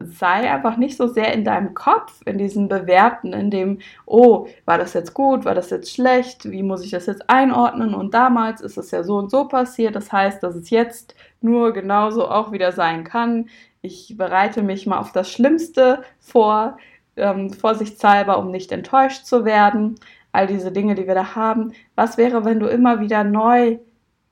sei 0.00 0.50
einfach 0.50 0.76
nicht 0.78 0.96
so 0.96 1.06
sehr 1.06 1.32
in 1.34 1.44
deinem 1.44 1.74
Kopf, 1.74 2.22
in 2.24 2.38
diesem 2.38 2.68
Bewerten, 2.68 3.32
in 3.34 3.50
dem, 3.50 3.78
oh, 4.06 4.46
war 4.64 4.78
das 4.78 4.94
jetzt 4.94 5.12
gut, 5.12 5.44
war 5.44 5.54
das 5.54 5.70
jetzt 5.70 5.92
schlecht, 5.92 6.50
wie 6.50 6.62
muss 6.62 6.84
ich 6.84 6.90
das 6.90 7.06
jetzt 7.06 7.28
einordnen 7.28 7.94
und 7.94 8.14
damals 8.14 8.62
ist 8.62 8.78
es 8.78 8.90
ja 8.90 9.02
so 9.04 9.18
und 9.18 9.30
so 9.30 9.46
passiert, 9.46 9.94
das 9.94 10.10
heißt, 10.10 10.42
dass 10.42 10.54
es 10.56 10.70
jetzt 10.70 11.14
nur 11.42 11.72
genauso 11.72 12.28
auch 12.28 12.50
wieder 12.50 12.72
sein 12.72 13.04
kann. 13.04 13.48
Ich 13.82 14.14
bereite 14.16 14.62
mich 14.62 14.86
mal 14.86 14.98
auf 14.98 15.12
das 15.12 15.30
Schlimmste 15.30 16.02
vor, 16.18 16.78
ähm, 17.16 17.52
vorsichtshalber, 17.52 18.38
um 18.38 18.50
nicht 18.50 18.72
enttäuscht 18.72 19.24
zu 19.24 19.44
werden. 19.44 19.96
All 20.32 20.46
diese 20.46 20.70
Dinge, 20.72 20.94
die 20.94 21.06
wir 21.06 21.14
da 21.14 21.34
haben. 21.34 21.72
Was 21.96 22.16
wäre, 22.16 22.44
wenn 22.44 22.60
du 22.60 22.66
immer 22.66 23.00
wieder 23.00 23.24
neu 23.24 23.78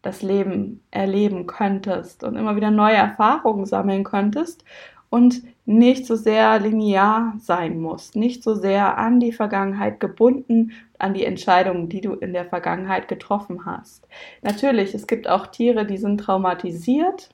das 0.02 0.23
Leben 0.23 0.83
erleben 0.90 1.47
könntest 1.47 2.25
und 2.25 2.37
immer 2.37 2.57
wieder 2.57 2.71
neue 2.71 2.97
Erfahrungen 2.97 3.67
sammeln 3.67 4.05
könntest 4.05 4.64
und 5.11 5.43
nicht 5.64 6.07
so 6.07 6.17
sehr 6.17 6.59
linear 6.61 7.35
sein 7.38 7.81
musst, 7.81 8.17
nicht 8.17 8.43
so 8.43 8.55
sehr 8.55 8.99
an 8.99 9.21
die 9.21 9.33
Vergangenheit 9.33 10.00
gebunden, 10.00 10.73
an 10.99 11.14
die 11.14 11.25
Entscheidungen, 11.25 11.88
die 11.88 12.00
du 12.00 12.14
in 12.14 12.33
der 12.33 12.45
Vergangenheit 12.47 13.09
getroffen 13.09 13.67
hast. 13.67 14.07
Natürlich, 14.43 14.95
es 14.95 15.07
gibt 15.07 15.28
auch 15.28 15.47
Tiere, 15.47 15.87
die 15.87 15.99
sind 15.99 16.19
traumatisiert 16.19 17.31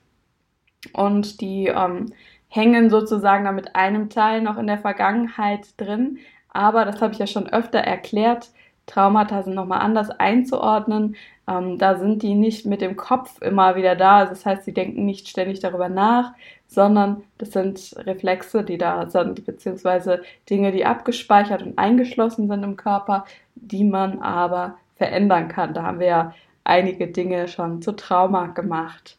und 0.93 1.41
die 1.41 1.67
ähm, 1.67 2.07
hängen 2.47 2.89
sozusagen 2.89 3.45
da 3.45 3.51
mit 3.51 3.75
einem 3.75 4.09
Teil 4.09 4.41
noch 4.41 4.57
in 4.57 4.67
der 4.67 4.77
Vergangenheit 4.77 5.67
drin. 5.77 6.19
Aber 6.49 6.85
das 6.85 7.01
habe 7.01 7.13
ich 7.13 7.19
ja 7.19 7.27
schon 7.27 7.49
öfter 7.49 7.79
erklärt. 7.79 8.51
Traumata 8.85 9.43
sind 9.43 9.55
nochmal 9.55 9.81
anders 9.81 10.09
einzuordnen. 10.09 11.15
Ähm, 11.47 11.77
da 11.77 11.97
sind 11.97 12.23
die 12.23 12.33
nicht 12.33 12.65
mit 12.65 12.81
dem 12.81 12.95
Kopf 12.95 13.41
immer 13.41 13.75
wieder 13.75 13.95
da. 13.95 14.17
Also 14.19 14.31
das 14.31 14.45
heißt, 14.45 14.65
sie 14.65 14.73
denken 14.73 15.05
nicht 15.05 15.27
ständig 15.27 15.59
darüber 15.59 15.89
nach, 15.89 16.33
sondern 16.67 17.23
das 17.37 17.51
sind 17.51 17.95
Reflexe, 17.97 18.63
die 18.63 18.77
da 18.77 19.09
sind, 19.09 19.45
beziehungsweise 19.45 20.23
Dinge, 20.49 20.71
die 20.71 20.85
abgespeichert 20.85 21.61
und 21.61 21.77
eingeschlossen 21.77 22.47
sind 22.47 22.63
im 22.63 22.77
Körper, 22.77 23.25
die 23.55 23.83
man 23.83 24.19
aber 24.19 24.77
verändern 24.95 25.47
kann. 25.47 25.73
Da 25.73 25.83
haben 25.83 25.99
wir 25.99 26.07
ja 26.07 26.33
einige 26.63 27.07
Dinge 27.07 27.47
schon 27.47 27.81
zu 27.81 27.91
Trauma 27.93 28.47
gemacht. 28.47 29.17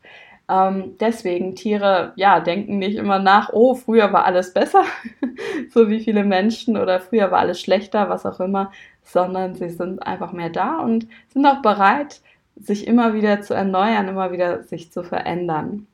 Ähm, 0.48 0.96
deswegen, 1.00 1.56
Tiere, 1.56 2.12
ja, 2.16 2.40
denken 2.40 2.78
nicht 2.78 2.96
immer 2.96 3.18
nach, 3.18 3.50
oh, 3.52 3.74
früher 3.74 4.12
war 4.12 4.24
alles 4.24 4.52
besser, 4.52 4.84
so 5.70 5.88
wie 5.88 6.00
viele 6.00 6.24
Menschen, 6.24 6.76
oder 6.76 7.00
früher 7.00 7.30
war 7.30 7.40
alles 7.40 7.60
schlechter, 7.60 8.08
was 8.08 8.24
auch 8.26 8.38
immer, 8.40 8.70
sondern 9.02 9.54
sie 9.54 9.70
sind 9.70 10.06
einfach 10.06 10.32
mehr 10.32 10.50
da 10.50 10.78
und 10.78 11.08
sind 11.28 11.46
auch 11.46 11.62
bereit, 11.62 12.20
sich 12.56 12.86
immer 12.86 13.14
wieder 13.14 13.42
zu 13.42 13.54
erneuern, 13.54 14.08
immer 14.08 14.32
wieder 14.32 14.62
sich 14.62 14.92
zu 14.92 15.02
verändern. 15.02 15.86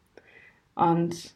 Und 0.75 1.35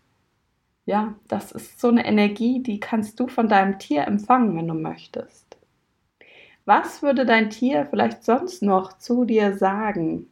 ja, 0.86 1.14
das 1.28 1.52
ist 1.52 1.80
so 1.80 1.88
eine 1.88 2.06
Energie, 2.06 2.62
die 2.62 2.80
kannst 2.80 3.18
du 3.20 3.28
von 3.28 3.48
deinem 3.48 3.78
Tier 3.78 4.06
empfangen, 4.06 4.56
wenn 4.56 4.68
du 4.68 4.74
möchtest. 4.74 5.56
Was 6.64 7.02
würde 7.02 7.26
dein 7.26 7.50
Tier 7.50 7.86
vielleicht 7.86 8.24
sonst 8.24 8.62
noch 8.62 8.98
zu 8.98 9.24
dir 9.24 9.56
sagen? 9.56 10.28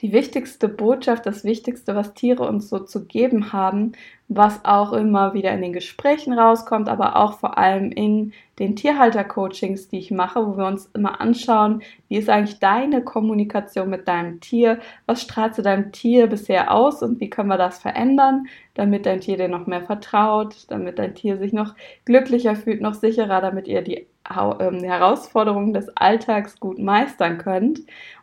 Die 0.00 0.12
wichtigste 0.12 0.68
Botschaft, 0.68 1.26
das 1.26 1.44
Wichtigste, 1.44 1.94
was 1.94 2.14
Tiere 2.14 2.48
uns 2.48 2.70
so 2.70 2.78
zu 2.78 3.04
geben 3.04 3.52
haben, 3.52 3.92
was 4.28 4.64
auch 4.64 4.92
immer 4.92 5.34
wieder 5.34 5.52
in 5.52 5.60
den 5.60 5.72
Gesprächen 5.72 6.32
rauskommt, 6.32 6.88
aber 6.88 7.16
auch 7.16 7.38
vor 7.38 7.58
allem 7.58 7.90
in 7.92 8.32
den 8.58 8.76
Tierhalter-Coachings, 8.76 9.88
die 9.88 9.98
ich 9.98 10.10
mache, 10.10 10.46
wo 10.46 10.56
wir 10.56 10.66
uns 10.66 10.86
immer 10.94 11.20
anschauen, 11.20 11.82
wie 12.08 12.16
ist 12.16 12.30
eigentlich 12.30 12.58
deine 12.58 13.02
Kommunikation 13.02 13.90
mit 13.90 14.08
deinem 14.08 14.40
Tier, 14.40 14.78
was 15.06 15.22
strahlt 15.22 15.54
zu 15.54 15.62
deinem 15.62 15.92
Tier 15.92 16.26
bisher 16.28 16.72
aus 16.72 17.02
und 17.02 17.20
wie 17.20 17.28
können 17.28 17.48
wir 17.48 17.58
das 17.58 17.78
verändern, 17.78 18.46
damit 18.74 19.04
dein 19.04 19.20
Tier 19.20 19.36
dir 19.36 19.48
noch 19.48 19.66
mehr 19.66 19.82
vertraut, 19.82 20.66
damit 20.68 20.98
dein 20.98 21.14
Tier 21.14 21.36
sich 21.36 21.52
noch 21.52 21.74
glücklicher 22.04 22.56
fühlt, 22.56 22.80
noch 22.80 22.94
sicherer, 22.94 23.40
damit 23.40 23.66
ihr 23.66 23.82
die 23.82 24.06
ähm, 24.30 24.84
Herausforderungen 24.84 25.74
des 25.74 25.88
Alltags 25.96 26.60
gut 26.60 26.78
meistern 26.78 27.38
könnt. 27.38 27.80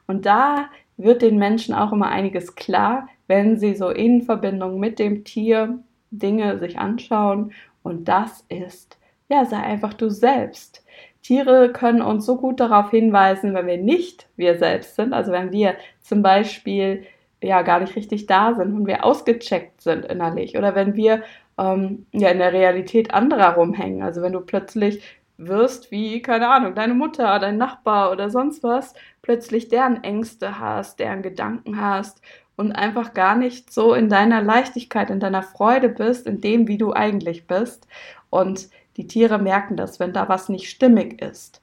Und 0.08 0.26
da 0.26 0.70
wird 0.98 1.22
den 1.22 1.38
Menschen 1.38 1.74
auch 1.74 1.94
immer 1.94 2.10
einiges 2.10 2.56
klar, 2.56 3.08
wenn 3.28 3.58
sie 3.58 3.76
so 3.76 3.90
in 3.90 4.24
Verbindung 4.24 4.80
mit 4.80 5.00
dem 5.00 5.24
Tier 5.24 5.80
Dinge 6.12 6.60
sich 6.60 6.80
anschauen. 6.80 7.52
Und 7.84 8.08
das 8.08 8.46
ist, 8.50 8.98
ja, 9.30 9.46
sei 9.46 9.58
einfach 9.58 9.94
du 9.94 10.10
selbst. 10.10 10.84
Tiere 11.22 11.72
können 11.72 12.02
uns 12.02 12.26
so 12.26 12.38
gut 12.38 12.60
darauf 12.60 12.92
hinweisen, 12.92 13.54
wenn 13.54 13.68
wir 13.68 13.78
nicht 13.78 14.28
wir 14.38 14.58
selbst 14.58 14.96
sind. 14.96 15.14
Also 15.14 15.32
wenn 15.32 15.52
wir 15.52 15.76
zum 16.02 16.22
Beispiel 16.22 17.04
ja 17.44 17.62
gar 17.62 17.80
nicht 17.80 17.96
richtig 17.96 18.26
da 18.26 18.54
sind, 18.56 18.74
wenn 18.74 18.88
wir 18.88 19.06
ausgecheckt 19.06 19.82
sind 19.82 20.06
innerlich 20.06 20.58
oder 20.58 20.74
wenn 20.74 20.96
wir 20.96 21.24
ähm, 21.58 22.06
ja 22.14 22.30
in 22.30 22.40
der 22.40 22.54
Realität 22.54 23.14
anderer 23.14 23.56
rumhängen. 23.56 24.02
Also 24.02 24.22
wenn 24.22 24.34
du 24.34 24.42
plötzlich 24.42 25.02
wirst 25.38 25.92
wie, 25.92 26.22
keine 26.22 26.48
Ahnung, 26.50 26.76
deine 26.76 26.94
Mutter, 26.94 27.38
dein 27.40 27.58
Nachbar 27.58 28.12
oder 28.12 28.30
sonst 28.30 28.64
was, 28.64 28.94
plötzlich 29.28 29.68
deren 29.68 30.06
Ängste 30.06 30.58
hast, 30.58 31.00
deren 31.00 31.22
Gedanken 31.22 31.82
hast 31.82 32.22
und 32.56 32.72
einfach 32.72 33.14
gar 33.14 33.36
nicht 33.36 33.74
so 33.74 33.94
in 33.94 34.08
deiner 34.08 34.42
Leichtigkeit, 34.42 35.10
in 35.10 35.20
deiner 35.20 35.44
Freude 35.44 35.90
bist, 35.90 36.28
in 36.28 36.40
dem, 36.40 36.70
wie 36.70 36.78
du 36.78 36.94
eigentlich 36.94 37.46
bist. 37.46 37.88
Und 38.30 38.70
die 38.96 39.06
Tiere 39.06 39.38
merken 39.38 39.76
das, 39.76 40.00
wenn 40.00 40.14
da 40.14 40.30
was 40.30 40.48
nicht 40.48 40.70
stimmig 40.70 41.22
ist. 41.22 41.62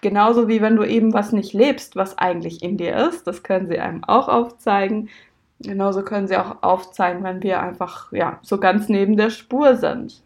genauso 0.00 0.48
wie 0.48 0.60
wenn 0.62 0.76
du 0.76 0.84
eben 0.84 1.12
was 1.12 1.32
nicht 1.32 1.52
lebst, 1.52 1.96
was 1.96 2.16
eigentlich 2.18 2.62
in 2.62 2.76
dir 2.76 2.96
ist, 3.08 3.26
das 3.26 3.42
können 3.42 3.68
sie 3.68 3.78
einem 3.80 4.04
auch 4.04 4.28
aufzeigen. 4.28 5.08
Genauso 5.60 6.02
können 6.04 6.28
sie 6.28 6.36
auch 6.36 6.62
aufzeigen, 6.62 7.22
wenn 7.24 7.42
wir 7.42 7.60
einfach 7.60 8.12
ja 8.12 8.38
so 8.42 8.58
ganz 8.58 8.88
neben 8.88 9.16
der 9.16 9.30
Spur 9.30 9.76
sind. 9.76 10.22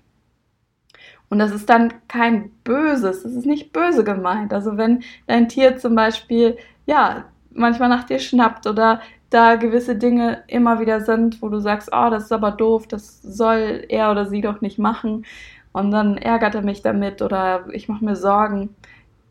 Und 1.34 1.40
das 1.40 1.50
ist 1.50 1.68
dann 1.68 1.92
kein 2.06 2.52
Böses, 2.62 3.24
das 3.24 3.32
ist 3.32 3.44
nicht 3.44 3.72
böse 3.72 4.04
gemeint. 4.04 4.52
Also 4.52 4.76
wenn 4.76 5.02
dein 5.26 5.48
Tier 5.48 5.76
zum 5.78 5.96
Beispiel 5.96 6.56
ja 6.86 7.24
manchmal 7.50 7.88
nach 7.88 8.04
dir 8.04 8.20
schnappt 8.20 8.68
oder 8.68 9.00
da 9.30 9.56
gewisse 9.56 9.96
Dinge 9.96 10.44
immer 10.46 10.78
wieder 10.78 11.00
sind, 11.00 11.42
wo 11.42 11.48
du 11.48 11.58
sagst, 11.58 11.90
oh, 11.92 12.08
das 12.08 12.26
ist 12.26 12.32
aber 12.32 12.52
doof, 12.52 12.86
das 12.86 13.20
soll 13.20 13.84
er 13.88 14.12
oder 14.12 14.26
sie 14.26 14.42
doch 14.42 14.60
nicht 14.60 14.78
machen. 14.78 15.26
Und 15.72 15.90
dann 15.90 16.18
ärgert 16.18 16.54
er 16.54 16.62
mich 16.62 16.82
damit 16.82 17.20
oder 17.20 17.64
ich 17.72 17.88
mache 17.88 18.04
mir 18.04 18.14
Sorgen. 18.14 18.72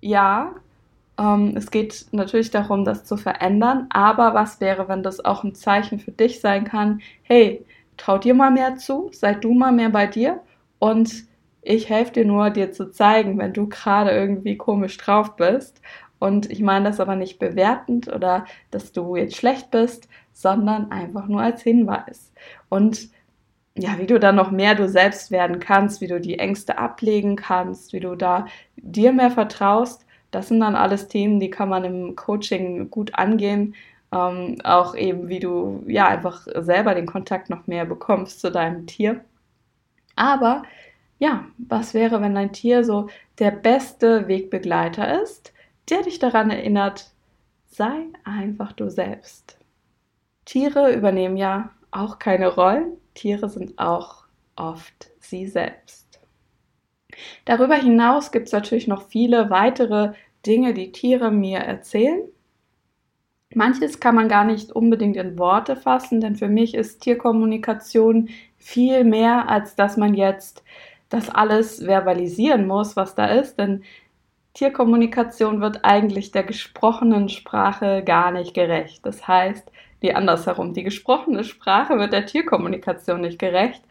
Ja, 0.01 0.51
ähm, 1.17 1.53
es 1.55 1.71
geht 1.71 2.07
natürlich 2.11 2.51
darum, 2.51 2.83
das 2.83 3.05
zu 3.05 3.15
verändern, 3.15 3.87
aber 3.91 4.33
was 4.33 4.59
wäre, 4.59 4.89
wenn 4.89 5.03
das 5.03 5.23
auch 5.23 5.45
ein 5.45 5.55
Zeichen 5.55 5.99
für 5.99 6.11
dich 6.11 6.41
sein 6.41 6.65
kann? 6.65 6.99
Hey, 7.21 7.65
trau 7.95 8.17
dir 8.17 8.33
mal 8.33 8.51
mehr 8.51 8.75
zu, 8.75 9.09
sei 9.13 9.35
du 9.35 9.53
mal 9.53 9.71
mehr 9.71 9.89
bei 9.89 10.05
dir 10.05 10.41
und 10.79 11.31
ich 11.63 11.89
helfe 11.89 12.13
dir 12.13 12.25
nur, 12.25 12.49
dir 12.49 12.71
zu 12.71 12.91
zeigen, 12.91 13.37
wenn 13.37 13.53
du 13.53 13.67
gerade 13.67 14.11
irgendwie 14.11 14.57
komisch 14.57 14.97
drauf 14.97 15.35
bist 15.35 15.81
und 16.19 16.49
ich 16.51 16.61
meine 16.61 16.85
das 16.85 16.99
aber 16.99 17.15
nicht 17.15 17.39
bewertend 17.39 18.07
oder 18.07 18.45
dass 18.71 18.91
du 18.91 19.15
jetzt 19.15 19.35
schlecht 19.35 19.71
bist, 19.71 20.07
sondern 20.31 20.91
einfach 20.91 21.27
nur 21.27 21.41
als 21.41 21.61
Hinweis. 21.61 22.31
Und 22.69 23.09
ja, 23.75 23.97
wie 23.97 24.07
du 24.07 24.19
dann 24.19 24.35
noch 24.35 24.51
mehr 24.51 24.75
du 24.75 24.87
selbst 24.87 25.31
werden 25.31 25.59
kannst, 25.59 25.99
wie 26.01 26.07
du 26.07 26.21
die 26.21 26.39
Ängste 26.39 26.77
ablegen 26.77 27.35
kannst, 27.35 27.91
wie 27.93 27.99
du 27.99 28.15
da 28.15 28.45
dir 28.77 29.11
mehr 29.13 29.31
vertraust, 29.31 30.05
das 30.31 30.47
sind 30.47 30.61
dann 30.61 30.75
alles 30.75 31.07
Themen, 31.07 31.39
die 31.39 31.49
kann 31.49 31.69
man 31.69 31.83
im 31.83 32.15
Coaching 32.15 32.89
gut 32.89 33.15
angehen. 33.15 33.75
Ähm, 34.11 34.57
auch 34.63 34.95
eben, 34.95 35.27
wie 35.27 35.39
du 35.39 35.83
ja 35.87 36.07
einfach 36.07 36.47
selber 36.55 36.95
den 36.95 37.05
Kontakt 37.05 37.49
noch 37.49 37.67
mehr 37.67 37.85
bekommst 37.85 38.41
zu 38.41 38.51
deinem 38.51 38.87
Tier. 38.87 39.23
Aber 40.15 40.63
ja, 41.23 41.45
was 41.57 41.93
wäre, 41.93 42.21
wenn 42.21 42.35
dein 42.35 42.51
Tier 42.51 42.83
so 42.83 43.07
der 43.39 43.51
beste 43.51 44.27
Wegbegleiter 44.27 45.21
ist? 45.23 45.53
der 45.89 46.01
dich 46.03 46.19
daran 46.19 46.49
erinnert, 46.49 47.11
sei 47.67 48.07
einfach 48.23 48.71
du 48.71 48.89
selbst. 48.89 49.57
Tiere 50.45 50.93
übernehmen 50.93 51.37
ja 51.37 51.71
auch 51.91 52.19
keine 52.19 52.47
Rollen, 52.47 52.97
Tiere 53.13 53.49
sind 53.49 53.77
auch 53.79 54.23
oft 54.55 55.11
sie 55.19 55.47
selbst. 55.47 56.19
Darüber 57.45 57.75
hinaus 57.75 58.31
gibt 58.31 58.47
es 58.47 58.53
natürlich 58.53 58.87
noch 58.87 59.07
viele 59.07 59.49
weitere 59.49 60.13
Dinge, 60.45 60.73
die 60.73 60.91
Tiere 60.91 61.31
mir 61.31 61.59
erzählen. 61.59 62.21
Manches 63.53 63.99
kann 63.99 64.15
man 64.15 64.29
gar 64.29 64.45
nicht 64.45 64.71
unbedingt 64.71 65.15
in 65.15 65.37
Worte 65.37 65.75
fassen, 65.75 66.21
denn 66.21 66.35
für 66.35 66.47
mich 66.47 66.73
ist 66.73 67.01
Tierkommunikation 67.01 68.29
viel 68.57 69.03
mehr, 69.03 69.47
als 69.47 69.75
dass 69.75 69.95
man 69.95 70.15
jetzt 70.15 70.63
das 71.13 71.29
alles 71.29 71.83
verbalisieren 71.83 72.67
muss, 72.67 72.95
was 72.95 73.15
da 73.15 73.27
ist. 73.27 73.57
Denn 73.59 73.83
Tierkommunikation 74.53 75.61
wird 75.61 75.79
eigentlich 75.83 76.31
der 76.31 76.43
gesprochenen 76.43 77.29
Sprache 77.29 78.03
gar 78.03 78.31
nicht 78.31 78.53
gerecht. 78.53 79.05
Das 79.05 79.27
heißt, 79.27 79.71
wie 80.03 80.13
andersherum, 80.13 80.73
die 80.73 80.83
gesprochene 80.83 81.43
Sprache 81.43 81.97
wird 81.97 82.13
der 82.13 82.25
Tierkommunikation 82.25 83.21
nicht 83.21 83.39
gerecht, 83.39 83.83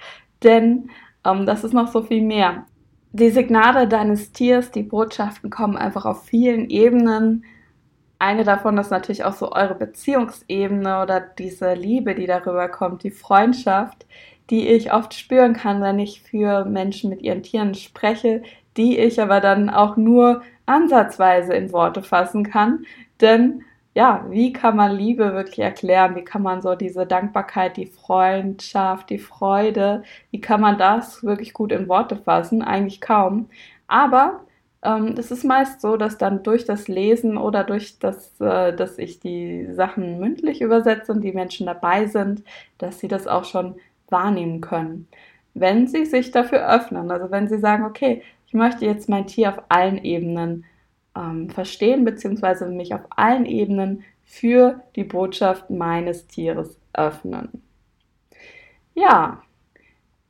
denn 0.42 0.90
ähm, 1.24 1.46
das 1.46 1.64
ist 1.64 1.72
noch 1.72 1.88
so 1.88 2.02
viel 2.02 2.22
mehr. 2.22 2.66
Die 3.12 3.30
Signale 3.30 3.88
deines 3.88 4.32
Tiers, 4.32 4.70
die 4.70 4.82
Botschaften 4.82 5.50
kommen 5.50 5.76
einfach 5.76 6.04
auf 6.04 6.24
vielen 6.24 6.68
Ebenen. 6.70 7.44
Eine 8.18 8.44
davon 8.44 8.78
ist 8.78 8.90
natürlich 8.90 9.24
auch 9.24 9.32
so 9.32 9.52
eure 9.52 9.74
Beziehungsebene 9.74 11.02
oder 11.02 11.20
diese 11.20 11.74
Liebe, 11.74 12.14
die 12.14 12.26
darüber 12.26 12.68
kommt, 12.68 13.02
die 13.02 13.10
Freundschaft, 13.10 14.06
die 14.50 14.68
ich 14.68 14.92
oft 14.92 15.14
spüren 15.14 15.54
kann, 15.54 15.80
wenn 15.82 15.98
ich 15.98 16.22
für 16.22 16.64
Menschen 16.64 17.10
mit 17.10 17.22
ihren 17.22 17.42
Tieren 17.42 17.74
spreche, 17.74 18.42
die 18.76 18.98
ich 18.98 19.20
aber 19.20 19.40
dann 19.40 19.70
auch 19.70 19.96
nur 19.96 20.42
ansatzweise 20.66 21.54
in 21.54 21.72
Worte 21.72 22.02
fassen 22.02 22.44
kann. 22.44 22.84
Denn 23.20 23.64
ja, 23.94 24.24
wie 24.30 24.52
kann 24.52 24.76
man 24.76 24.92
Liebe 24.92 25.34
wirklich 25.34 25.58
erklären? 25.58 26.16
Wie 26.16 26.24
kann 26.24 26.42
man 26.42 26.62
so 26.62 26.74
diese 26.74 27.06
Dankbarkeit, 27.06 27.76
die 27.76 27.86
Freundschaft, 27.86 29.10
die 29.10 29.18
Freude, 29.18 30.02
wie 30.30 30.40
kann 30.40 30.60
man 30.62 30.78
das 30.78 31.22
wirklich 31.22 31.52
gut 31.52 31.72
in 31.72 31.88
Worte 31.88 32.16
fassen? 32.16 32.62
Eigentlich 32.62 33.00
kaum. 33.02 33.50
Aber 33.88 34.40
ähm, 34.82 35.14
es 35.18 35.30
ist 35.30 35.44
meist 35.44 35.80
so, 35.80 35.96
dass 35.96 36.18
dann 36.18 36.42
durch 36.42 36.64
das 36.64 36.88
Lesen 36.88 37.36
oder 37.36 37.64
durch 37.64 37.98
das, 37.98 38.40
äh, 38.40 38.74
dass 38.74 38.98
ich 38.98 39.20
die 39.20 39.68
Sachen 39.72 40.18
mündlich 40.18 40.60
übersetze 40.62 41.12
und 41.12 41.20
die 41.20 41.32
Menschen 41.32 41.66
dabei 41.66 42.06
sind, 42.06 42.42
dass 42.78 42.98
sie 42.98 43.08
das 43.08 43.26
auch 43.26 43.44
schon 43.44 43.76
wahrnehmen 44.12 44.60
können. 44.60 45.08
Wenn 45.54 45.86
sie 45.86 46.04
sich 46.04 46.30
dafür 46.30 46.68
öffnen, 46.68 47.10
also 47.10 47.30
wenn 47.30 47.48
sie 47.48 47.58
sagen, 47.58 47.84
okay, 47.84 48.22
ich 48.46 48.54
möchte 48.54 48.84
jetzt 48.84 49.08
mein 49.08 49.26
Tier 49.26 49.48
auf 49.48 49.62
allen 49.68 50.04
Ebenen 50.04 50.64
ähm, 51.16 51.50
verstehen, 51.50 52.04
beziehungsweise 52.04 52.66
mich 52.66 52.94
auf 52.94 53.02
allen 53.10 53.46
Ebenen 53.46 54.04
für 54.24 54.82
die 54.96 55.04
Botschaft 55.04 55.70
meines 55.70 56.26
Tieres 56.26 56.78
öffnen. 56.92 57.62
Ja, 58.94 59.42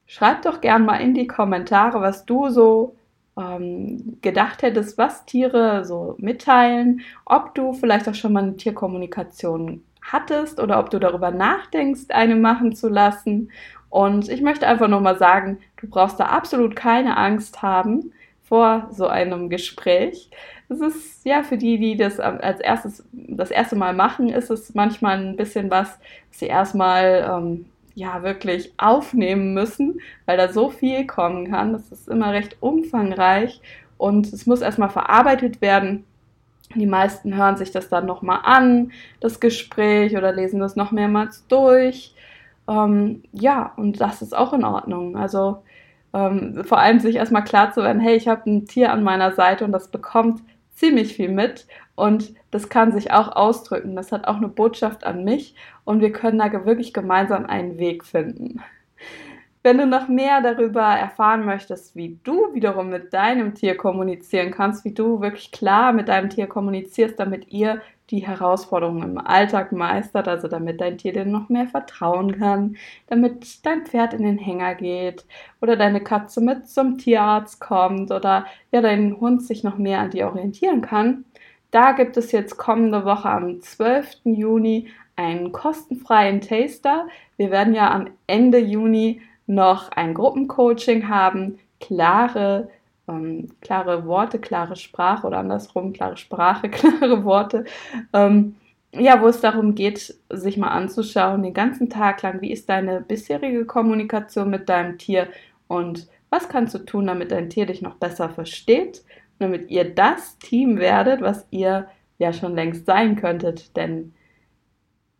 schreib 0.06 0.42
doch 0.42 0.60
gern 0.60 0.84
mal 0.84 0.98
in 0.98 1.14
die 1.14 1.26
Kommentare, 1.26 2.00
was 2.00 2.24
du 2.26 2.48
so 2.48 2.96
ähm, 3.36 4.18
gedacht 4.22 4.62
hättest, 4.62 4.98
was 4.98 5.24
Tiere 5.24 5.84
so 5.84 6.16
mitteilen, 6.18 7.00
ob 7.24 7.54
du 7.54 7.72
vielleicht 7.72 8.08
auch 8.08 8.14
schon 8.14 8.32
mal 8.32 8.42
eine 8.42 8.56
Tierkommunikation 8.56 9.82
hattest 10.02 10.60
oder 10.60 10.78
ob 10.78 10.90
du 10.90 10.98
darüber 10.98 11.30
nachdenkst, 11.30 12.06
eine 12.10 12.36
machen 12.36 12.74
zu 12.74 12.88
lassen 12.88 13.50
und 13.92 14.30
ich 14.30 14.40
möchte 14.40 14.66
einfach 14.66 14.88
nochmal 14.88 15.18
sagen, 15.18 15.58
du 15.76 15.86
brauchst 15.86 16.18
da 16.18 16.24
absolut 16.24 16.74
keine 16.74 17.18
Angst 17.18 17.60
haben 17.60 18.14
vor 18.42 18.88
so 18.90 19.06
einem 19.06 19.50
Gespräch. 19.50 20.30
Es 20.70 20.80
ist 20.80 21.26
ja 21.26 21.42
für 21.42 21.58
die, 21.58 21.78
die 21.78 21.98
das 21.98 22.18
als 22.18 22.60
erstes 22.60 23.04
das 23.12 23.50
erste 23.50 23.76
Mal 23.76 23.92
machen, 23.92 24.30
ist 24.30 24.48
es 24.48 24.74
manchmal 24.74 25.18
ein 25.18 25.36
bisschen 25.36 25.70
was, 25.70 25.98
was 26.30 26.38
sie 26.38 26.46
erstmal 26.46 27.30
ähm, 27.30 27.66
ja 27.94 28.22
wirklich 28.22 28.72
aufnehmen 28.78 29.52
müssen, 29.52 30.00
weil 30.24 30.38
da 30.38 30.50
so 30.50 30.70
viel 30.70 31.06
kommen 31.06 31.50
kann. 31.50 31.74
Das 31.74 31.92
ist 31.92 32.08
immer 32.08 32.32
recht 32.32 32.56
umfangreich 32.60 33.60
und 33.98 34.32
es 34.32 34.46
muss 34.46 34.62
erstmal 34.62 34.88
verarbeitet 34.88 35.60
werden. 35.60 36.04
Die 36.74 36.86
meisten 36.86 37.36
hören 37.36 37.56
sich 37.56 37.70
das 37.70 37.88
dann 37.88 38.06
nochmal 38.06 38.40
an, 38.44 38.92
das 39.20 39.40
Gespräch, 39.40 40.16
oder 40.16 40.32
lesen 40.32 40.60
das 40.60 40.76
noch 40.76 40.92
mehrmals 40.92 41.46
durch. 41.48 42.14
Ähm, 42.68 43.22
ja, 43.32 43.72
und 43.76 44.00
das 44.00 44.22
ist 44.22 44.36
auch 44.36 44.52
in 44.52 44.64
Ordnung. 44.64 45.16
Also 45.16 45.62
ähm, 46.14 46.62
vor 46.64 46.78
allem 46.78 47.00
sich 47.00 47.16
erstmal 47.16 47.44
klar 47.44 47.72
zu 47.72 47.82
werden, 47.82 48.00
hey, 48.00 48.16
ich 48.16 48.28
habe 48.28 48.50
ein 48.50 48.66
Tier 48.66 48.92
an 48.92 49.02
meiner 49.02 49.32
Seite 49.32 49.64
und 49.64 49.72
das 49.72 49.88
bekommt 49.88 50.42
ziemlich 50.74 51.14
viel 51.14 51.28
mit 51.28 51.66
und 51.94 52.34
das 52.50 52.68
kann 52.68 52.92
sich 52.92 53.12
auch 53.12 53.34
ausdrücken. 53.34 53.96
Das 53.96 54.12
hat 54.12 54.26
auch 54.26 54.36
eine 54.36 54.48
Botschaft 54.48 55.04
an 55.04 55.24
mich 55.24 55.54
und 55.84 56.00
wir 56.00 56.12
können 56.12 56.38
da 56.38 56.66
wirklich 56.66 56.92
gemeinsam 56.92 57.46
einen 57.46 57.78
Weg 57.78 58.04
finden. 58.04 58.62
Wenn 59.64 59.78
du 59.78 59.86
noch 59.86 60.08
mehr 60.08 60.40
darüber 60.40 60.82
erfahren 60.82 61.44
möchtest, 61.44 61.94
wie 61.94 62.18
du 62.24 62.52
wiederum 62.52 62.88
mit 62.88 63.12
deinem 63.12 63.54
Tier 63.54 63.76
kommunizieren 63.76 64.50
kannst, 64.50 64.84
wie 64.84 64.92
du 64.92 65.20
wirklich 65.20 65.52
klar 65.52 65.92
mit 65.92 66.08
deinem 66.08 66.30
Tier 66.30 66.48
kommunizierst, 66.48 67.18
damit 67.18 67.52
ihr 67.52 67.80
die 68.10 68.26
Herausforderungen 68.26 69.02
im 69.02 69.18
Alltag 69.18 69.70
meistert, 69.70 70.26
also 70.26 70.48
damit 70.48 70.80
dein 70.80 70.98
Tier 70.98 71.12
dir 71.12 71.24
noch 71.24 71.48
mehr 71.48 71.68
vertrauen 71.68 72.38
kann, 72.38 72.76
damit 73.06 73.64
dein 73.64 73.86
Pferd 73.86 74.14
in 74.14 74.24
den 74.24 74.38
Hänger 74.38 74.74
geht 74.74 75.24
oder 75.60 75.76
deine 75.76 76.00
Katze 76.00 76.40
mit 76.40 76.68
zum 76.68 76.98
Tierarzt 76.98 77.60
kommt 77.60 78.10
oder 78.10 78.46
ja 78.72 78.80
dein 78.80 79.20
Hund 79.20 79.42
sich 79.42 79.62
noch 79.62 79.78
mehr 79.78 80.00
an 80.00 80.10
dir 80.10 80.26
orientieren 80.26 80.82
kann. 80.82 81.24
Da 81.70 81.92
gibt 81.92 82.16
es 82.16 82.32
jetzt 82.32 82.58
kommende 82.58 83.04
Woche 83.04 83.30
am 83.30 83.60
12. 83.60 84.22
Juni 84.24 84.88
einen 85.14 85.52
kostenfreien 85.52 86.40
Taster. 86.40 87.06
Wir 87.36 87.50
werden 87.50 87.74
ja 87.74 87.92
am 87.92 88.08
Ende 88.26 88.58
Juni 88.58 89.22
noch 89.46 89.90
ein 89.90 90.14
Gruppencoaching 90.14 91.08
haben, 91.08 91.58
klare, 91.80 92.68
ähm, 93.08 93.48
klare 93.60 94.06
Worte, 94.06 94.38
klare 94.38 94.76
Sprache 94.76 95.26
oder 95.26 95.38
andersrum, 95.38 95.92
klare 95.92 96.16
Sprache, 96.16 96.68
klare 96.70 97.24
Worte. 97.24 97.64
Ähm, 98.12 98.56
ja, 98.94 99.20
wo 99.22 99.26
es 99.28 99.40
darum 99.40 99.74
geht, 99.74 100.14
sich 100.28 100.56
mal 100.58 100.68
anzuschauen, 100.68 101.42
den 101.42 101.54
ganzen 101.54 101.88
Tag 101.88 102.22
lang, 102.22 102.40
wie 102.42 102.52
ist 102.52 102.68
deine 102.68 103.00
bisherige 103.00 103.64
Kommunikation 103.64 104.50
mit 104.50 104.68
deinem 104.68 104.98
Tier 104.98 105.28
und 105.66 106.08
was 106.30 106.48
kannst 106.48 106.74
du 106.74 106.78
tun, 106.78 107.06
damit 107.06 107.30
dein 107.30 107.50
Tier 107.50 107.66
dich 107.66 107.82
noch 107.82 107.96
besser 107.96 108.28
versteht, 108.28 109.02
damit 109.38 109.70
ihr 109.70 109.94
das 109.94 110.38
Team 110.38 110.78
werdet, 110.78 111.20
was 111.20 111.46
ihr 111.50 111.88
ja 112.18 112.32
schon 112.32 112.54
längst 112.54 112.86
sein 112.86 113.16
könntet, 113.16 113.76
denn 113.76 114.14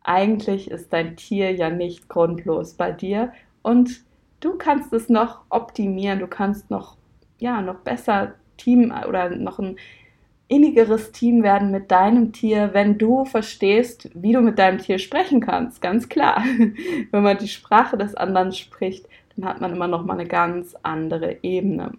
eigentlich 0.03 0.69
ist 0.69 0.93
dein 0.93 1.15
Tier 1.15 1.51
ja 1.51 1.69
nicht 1.69 2.09
grundlos 2.09 2.73
bei 2.73 2.91
dir 2.91 3.31
und 3.61 4.03
du 4.43 4.57
kannst 4.57 4.91
es 4.93 5.09
noch 5.09 5.41
optimieren, 5.49 6.19
du 6.19 6.27
kannst 6.27 6.69
noch, 6.69 6.97
ja, 7.39 7.61
noch 7.61 7.79
besser 7.79 8.35
Team 8.57 8.93
oder 9.07 9.29
noch 9.29 9.59
ein 9.59 9.77
innigeres 10.47 11.11
Team 11.11 11.41
werden 11.41 11.71
mit 11.71 11.89
deinem 11.89 12.33
Tier, 12.33 12.73
wenn 12.73 12.97
du 12.97 13.25
verstehst, 13.25 14.09
wie 14.13 14.33
du 14.33 14.41
mit 14.41 14.59
deinem 14.59 14.77
Tier 14.77 14.99
sprechen 14.99 15.39
kannst. 15.39 15.81
Ganz 15.81 16.09
klar. 16.09 16.43
wenn 17.11 17.23
man 17.23 17.37
die 17.37 17.47
Sprache 17.47 17.97
des 17.97 18.15
anderen 18.15 18.51
spricht, 18.51 19.07
dann 19.35 19.45
hat 19.45 19.61
man 19.61 19.73
immer 19.73 19.87
noch 19.87 20.05
mal 20.05 20.13
eine 20.13 20.27
ganz 20.27 20.75
andere 20.83 21.37
Ebene. 21.41 21.93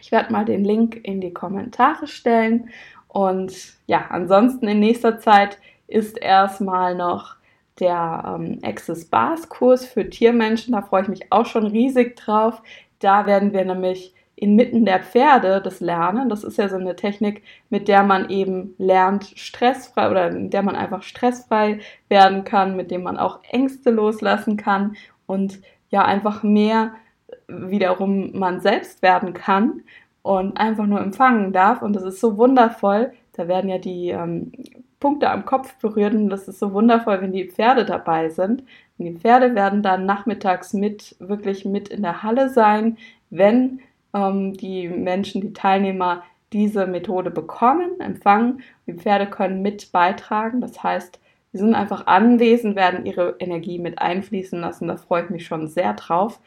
Ich 0.00 0.10
werde 0.10 0.32
mal 0.32 0.44
den 0.44 0.64
Link 0.64 0.98
in 1.02 1.20
die 1.20 1.32
Kommentare 1.32 2.06
stellen 2.06 2.70
und 3.08 3.52
ja, 3.86 4.06
ansonsten 4.08 4.66
in 4.66 4.80
nächster 4.80 5.18
Zeit 5.18 5.58
ist 5.86 6.16
erstmal 6.16 6.94
noch 6.94 7.36
der 7.80 8.36
ähm, 8.38 8.58
Access 8.62 9.06
Bars 9.06 9.48
Kurs 9.48 9.86
für 9.86 10.08
Tiermenschen. 10.08 10.72
Da 10.72 10.82
freue 10.82 11.02
ich 11.02 11.08
mich 11.08 11.32
auch 11.32 11.46
schon 11.46 11.66
riesig 11.66 12.16
drauf. 12.16 12.62
Da 12.98 13.26
werden 13.26 13.52
wir 13.52 13.64
nämlich 13.64 14.14
inmitten 14.36 14.84
der 14.84 15.00
Pferde 15.00 15.60
das 15.62 15.80
lernen. 15.80 16.28
Das 16.28 16.44
ist 16.44 16.56
ja 16.56 16.68
so 16.68 16.76
eine 16.76 16.96
Technik, 16.96 17.42
mit 17.68 17.88
der 17.88 18.02
man 18.02 18.30
eben 18.30 18.74
lernt, 18.78 19.24
stressfrei 19.36 20.10
oder 20.10 20.30
mit 20.30 20.52
der 20.52 20.62
man 20.62 20.76
einfach 20.76 21.02
stressfrei 21.02 21.80
werden 22.08 22.44
kann, 22.44 22.74
mit 22.74 22.90
dem 22.90 23.02
man 23.02 23.18
auch 23.18 23.40
Ängste 23.50 23.90
loslassen 23.90 24.56
kann 24.56 24.96
und 25.26 25.60
ja 25.90 26.04
einfach 26.04 26.42
mehr 26.42 26.92
wiederum 27.48 28.38
man 28.38 28.60
selbst 28.60 29.02
werden 29.02 29.34
kann 29.34 29.82
und 30.22 30.56
einfach 30.56 30.86
nur 30.86 31.00
empfangen 31.00 31.52
darf. 31.52 31.82
Und 31.82 31.94
das 31.94 32.04
ist 32.04 32.20
so 32.20 32.36
wundervoll. 32.36 33.12
Da 33.40 33.48
werden 33.48 33.70
ja 33.70 33.78
die 33.78 34.10
ähm, 34.10 34.52
Punkte 34.98 35.30
am 35.30 35.46
Kopf 35.46 35.74
berührt 35.76 36.12
und 36.12 36.28
das 36.28 36.46
ist 36.46 36.58
so 36.58 36.74
wundervoll, 36.74 37.22
wenn 37.22 37.32
die 37.32 37.48
Pferde 37.48 37.86
dabei 37.86 38.28
sind. 38.28 38.64
Und 38.98 39.06
die 39.06 39.14
Pferde 39.14 39.54
werden 39.54 39.82
dann 39.82 40.04
nachmittags 40.04 40.74
mit, 40.74 41.16
wirklich 41.20 41.64
mit 41.64 41.88
in 41.88 42.02
der 42.02 42.22
Halle 42.22 42.50
sein, 42.50 42.98
wenn 43.30 43.80
ähm, 44.12 44.52
die 44.52 44.88
Menschen, 44.88 45.40
die 45.40 45.54
Teilnehmer 45.54 46.22
diese 46.52 46.86
Methode 46.86 47.30
bekommen, 47.30 47.98
empfangen. 47.98 48.60
Die 48.86 48.92
Pferde 48.92 49.26
können 49.26 49.62
mit 49.62 49.90
beitragen. 49.90 50.60
Das 50.60 50.82
heißt, 50.82 51.18
sie 51.52 51.58
sind 51.58 51.74
einfach 51.74 52.08
anwesend, 52.08 52.76
werden 52.76 53.06
ihre 53.06 53.36
Energie 53.38 53.78
mit 53.78 54.02
einfließen 54.02 54.60
lassen. 54.60 54.86
Da 54.86 54.96
freue 54.96 55.24
ich 55.24 55.30
mich 55.30 55.46
schon 55.46 55.66
sehr 55.66 55.94
drauf. 55.94 56.40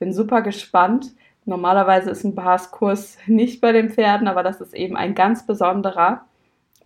Bin 0.00 0.12
super 0.12 0.42
gespannt. 0.42 1.12
Normalerweise 1.44 2.10
ist 2.10 2.24
ein 2.24 2.34
Baskurs 2.34 3.18
nicht 3.28 3.60
bei 3.60 3.70
den 3.70 3.90
Pferden, 3.90 4.26
aber 4.26 4.42
das 4.42 4.60
ist 4.60 4.74
eben 4.74 4.96
ein 4.96 5.14
ganz 5.14 5.46
besonderer. 5.46 6.24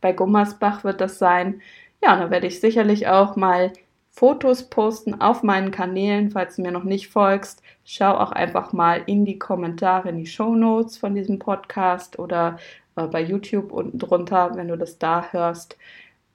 Bei 0.05 0.13
Gummersbach 0.13 0.85
wird 0.85 1.01
das 1.01 1.19
sein. 1.19 1.63
Ja, 2.03 2.19
da 2.19 2.31
werde 2.31 2.47
ich 2.47 2.61
sicherlich 2.61 3.09
auch 3.09 3.37
mal 3.37 3.73
Fotos 4.11 4.69
posten 4.69 5.19
auf 5.23 5.43
meinen 5.43 5.71
Kanälen, 5.71 6.31
falls 6.31 6.57
du 6.57 6.63
mir 6.63 6.73
noch 6.73 6.85
nicht 6.85 7.09
folgst. 7.09 7.63
Schau 7.87 8.11
auch 8.11 8.31
einfach 8.31 8.75
mal 8.75 9.03
in 9.07 9.25
die 9.25 9.39
Kommentare, 9.39 10.11
in 10.11 10.19
die 10.19 10.27
Show 10.27 10.57
Notes 10.57 10.99
von 10.99 11.15
diesem 11.15 11.39
Podcast 11.39 12.19
oder 12.19 12.59
äh, 12.97 13.07
bei 13.07 13.23
YouTube 13.23 13.73
unten 13.73 13.99
drunter, 13.99 14.55
wenn 14.57 14.69
du 14.69 14.77
das 14.77 14.99
da 14.99 15.29
hörst. 15.31 15.79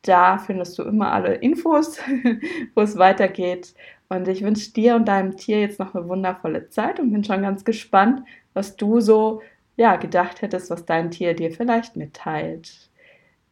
Da 0.01 0.39
findest 0.39 0.79
du 0.79 0.81
immer 0.81 1.11
alle 1.13 1.35
Infos, 1.35 1.99
wo 2.73 2.81
es 2.81 2.97
weitergeht. 2.97 3.75
Und 4.07 4.27
ich 4.27 4.41
wünsche 4.41 4.73
dir 4.73 4.95
und 4.95 5.07
deinem 5.07 5.37
Tier 5.37 5.59
jetzt 5.59 5.77
noch 5.77 5.93
eine 5.93 6.09
wundervolle 6.09 6.69
Zeit 6.69 6.99
und 6.99 7.11
bin 7.11 7.23
schon 7.23 7.43
ganz 7.43 7.63
gespannt, 7.63 8.23
was 8.55 8.77
du 8.77 8.99
so 8.99 9.43
ja, 9.77 9.95
gedacht 9.97 10.41
hättest, 10.41 10.71
was 10.71 10.85
dein 10.87 11.11
Tier 11.11 11.35
dir 11.35 11.51
vielleicht 11.51 11.95
mitteilt. 11.95 12.88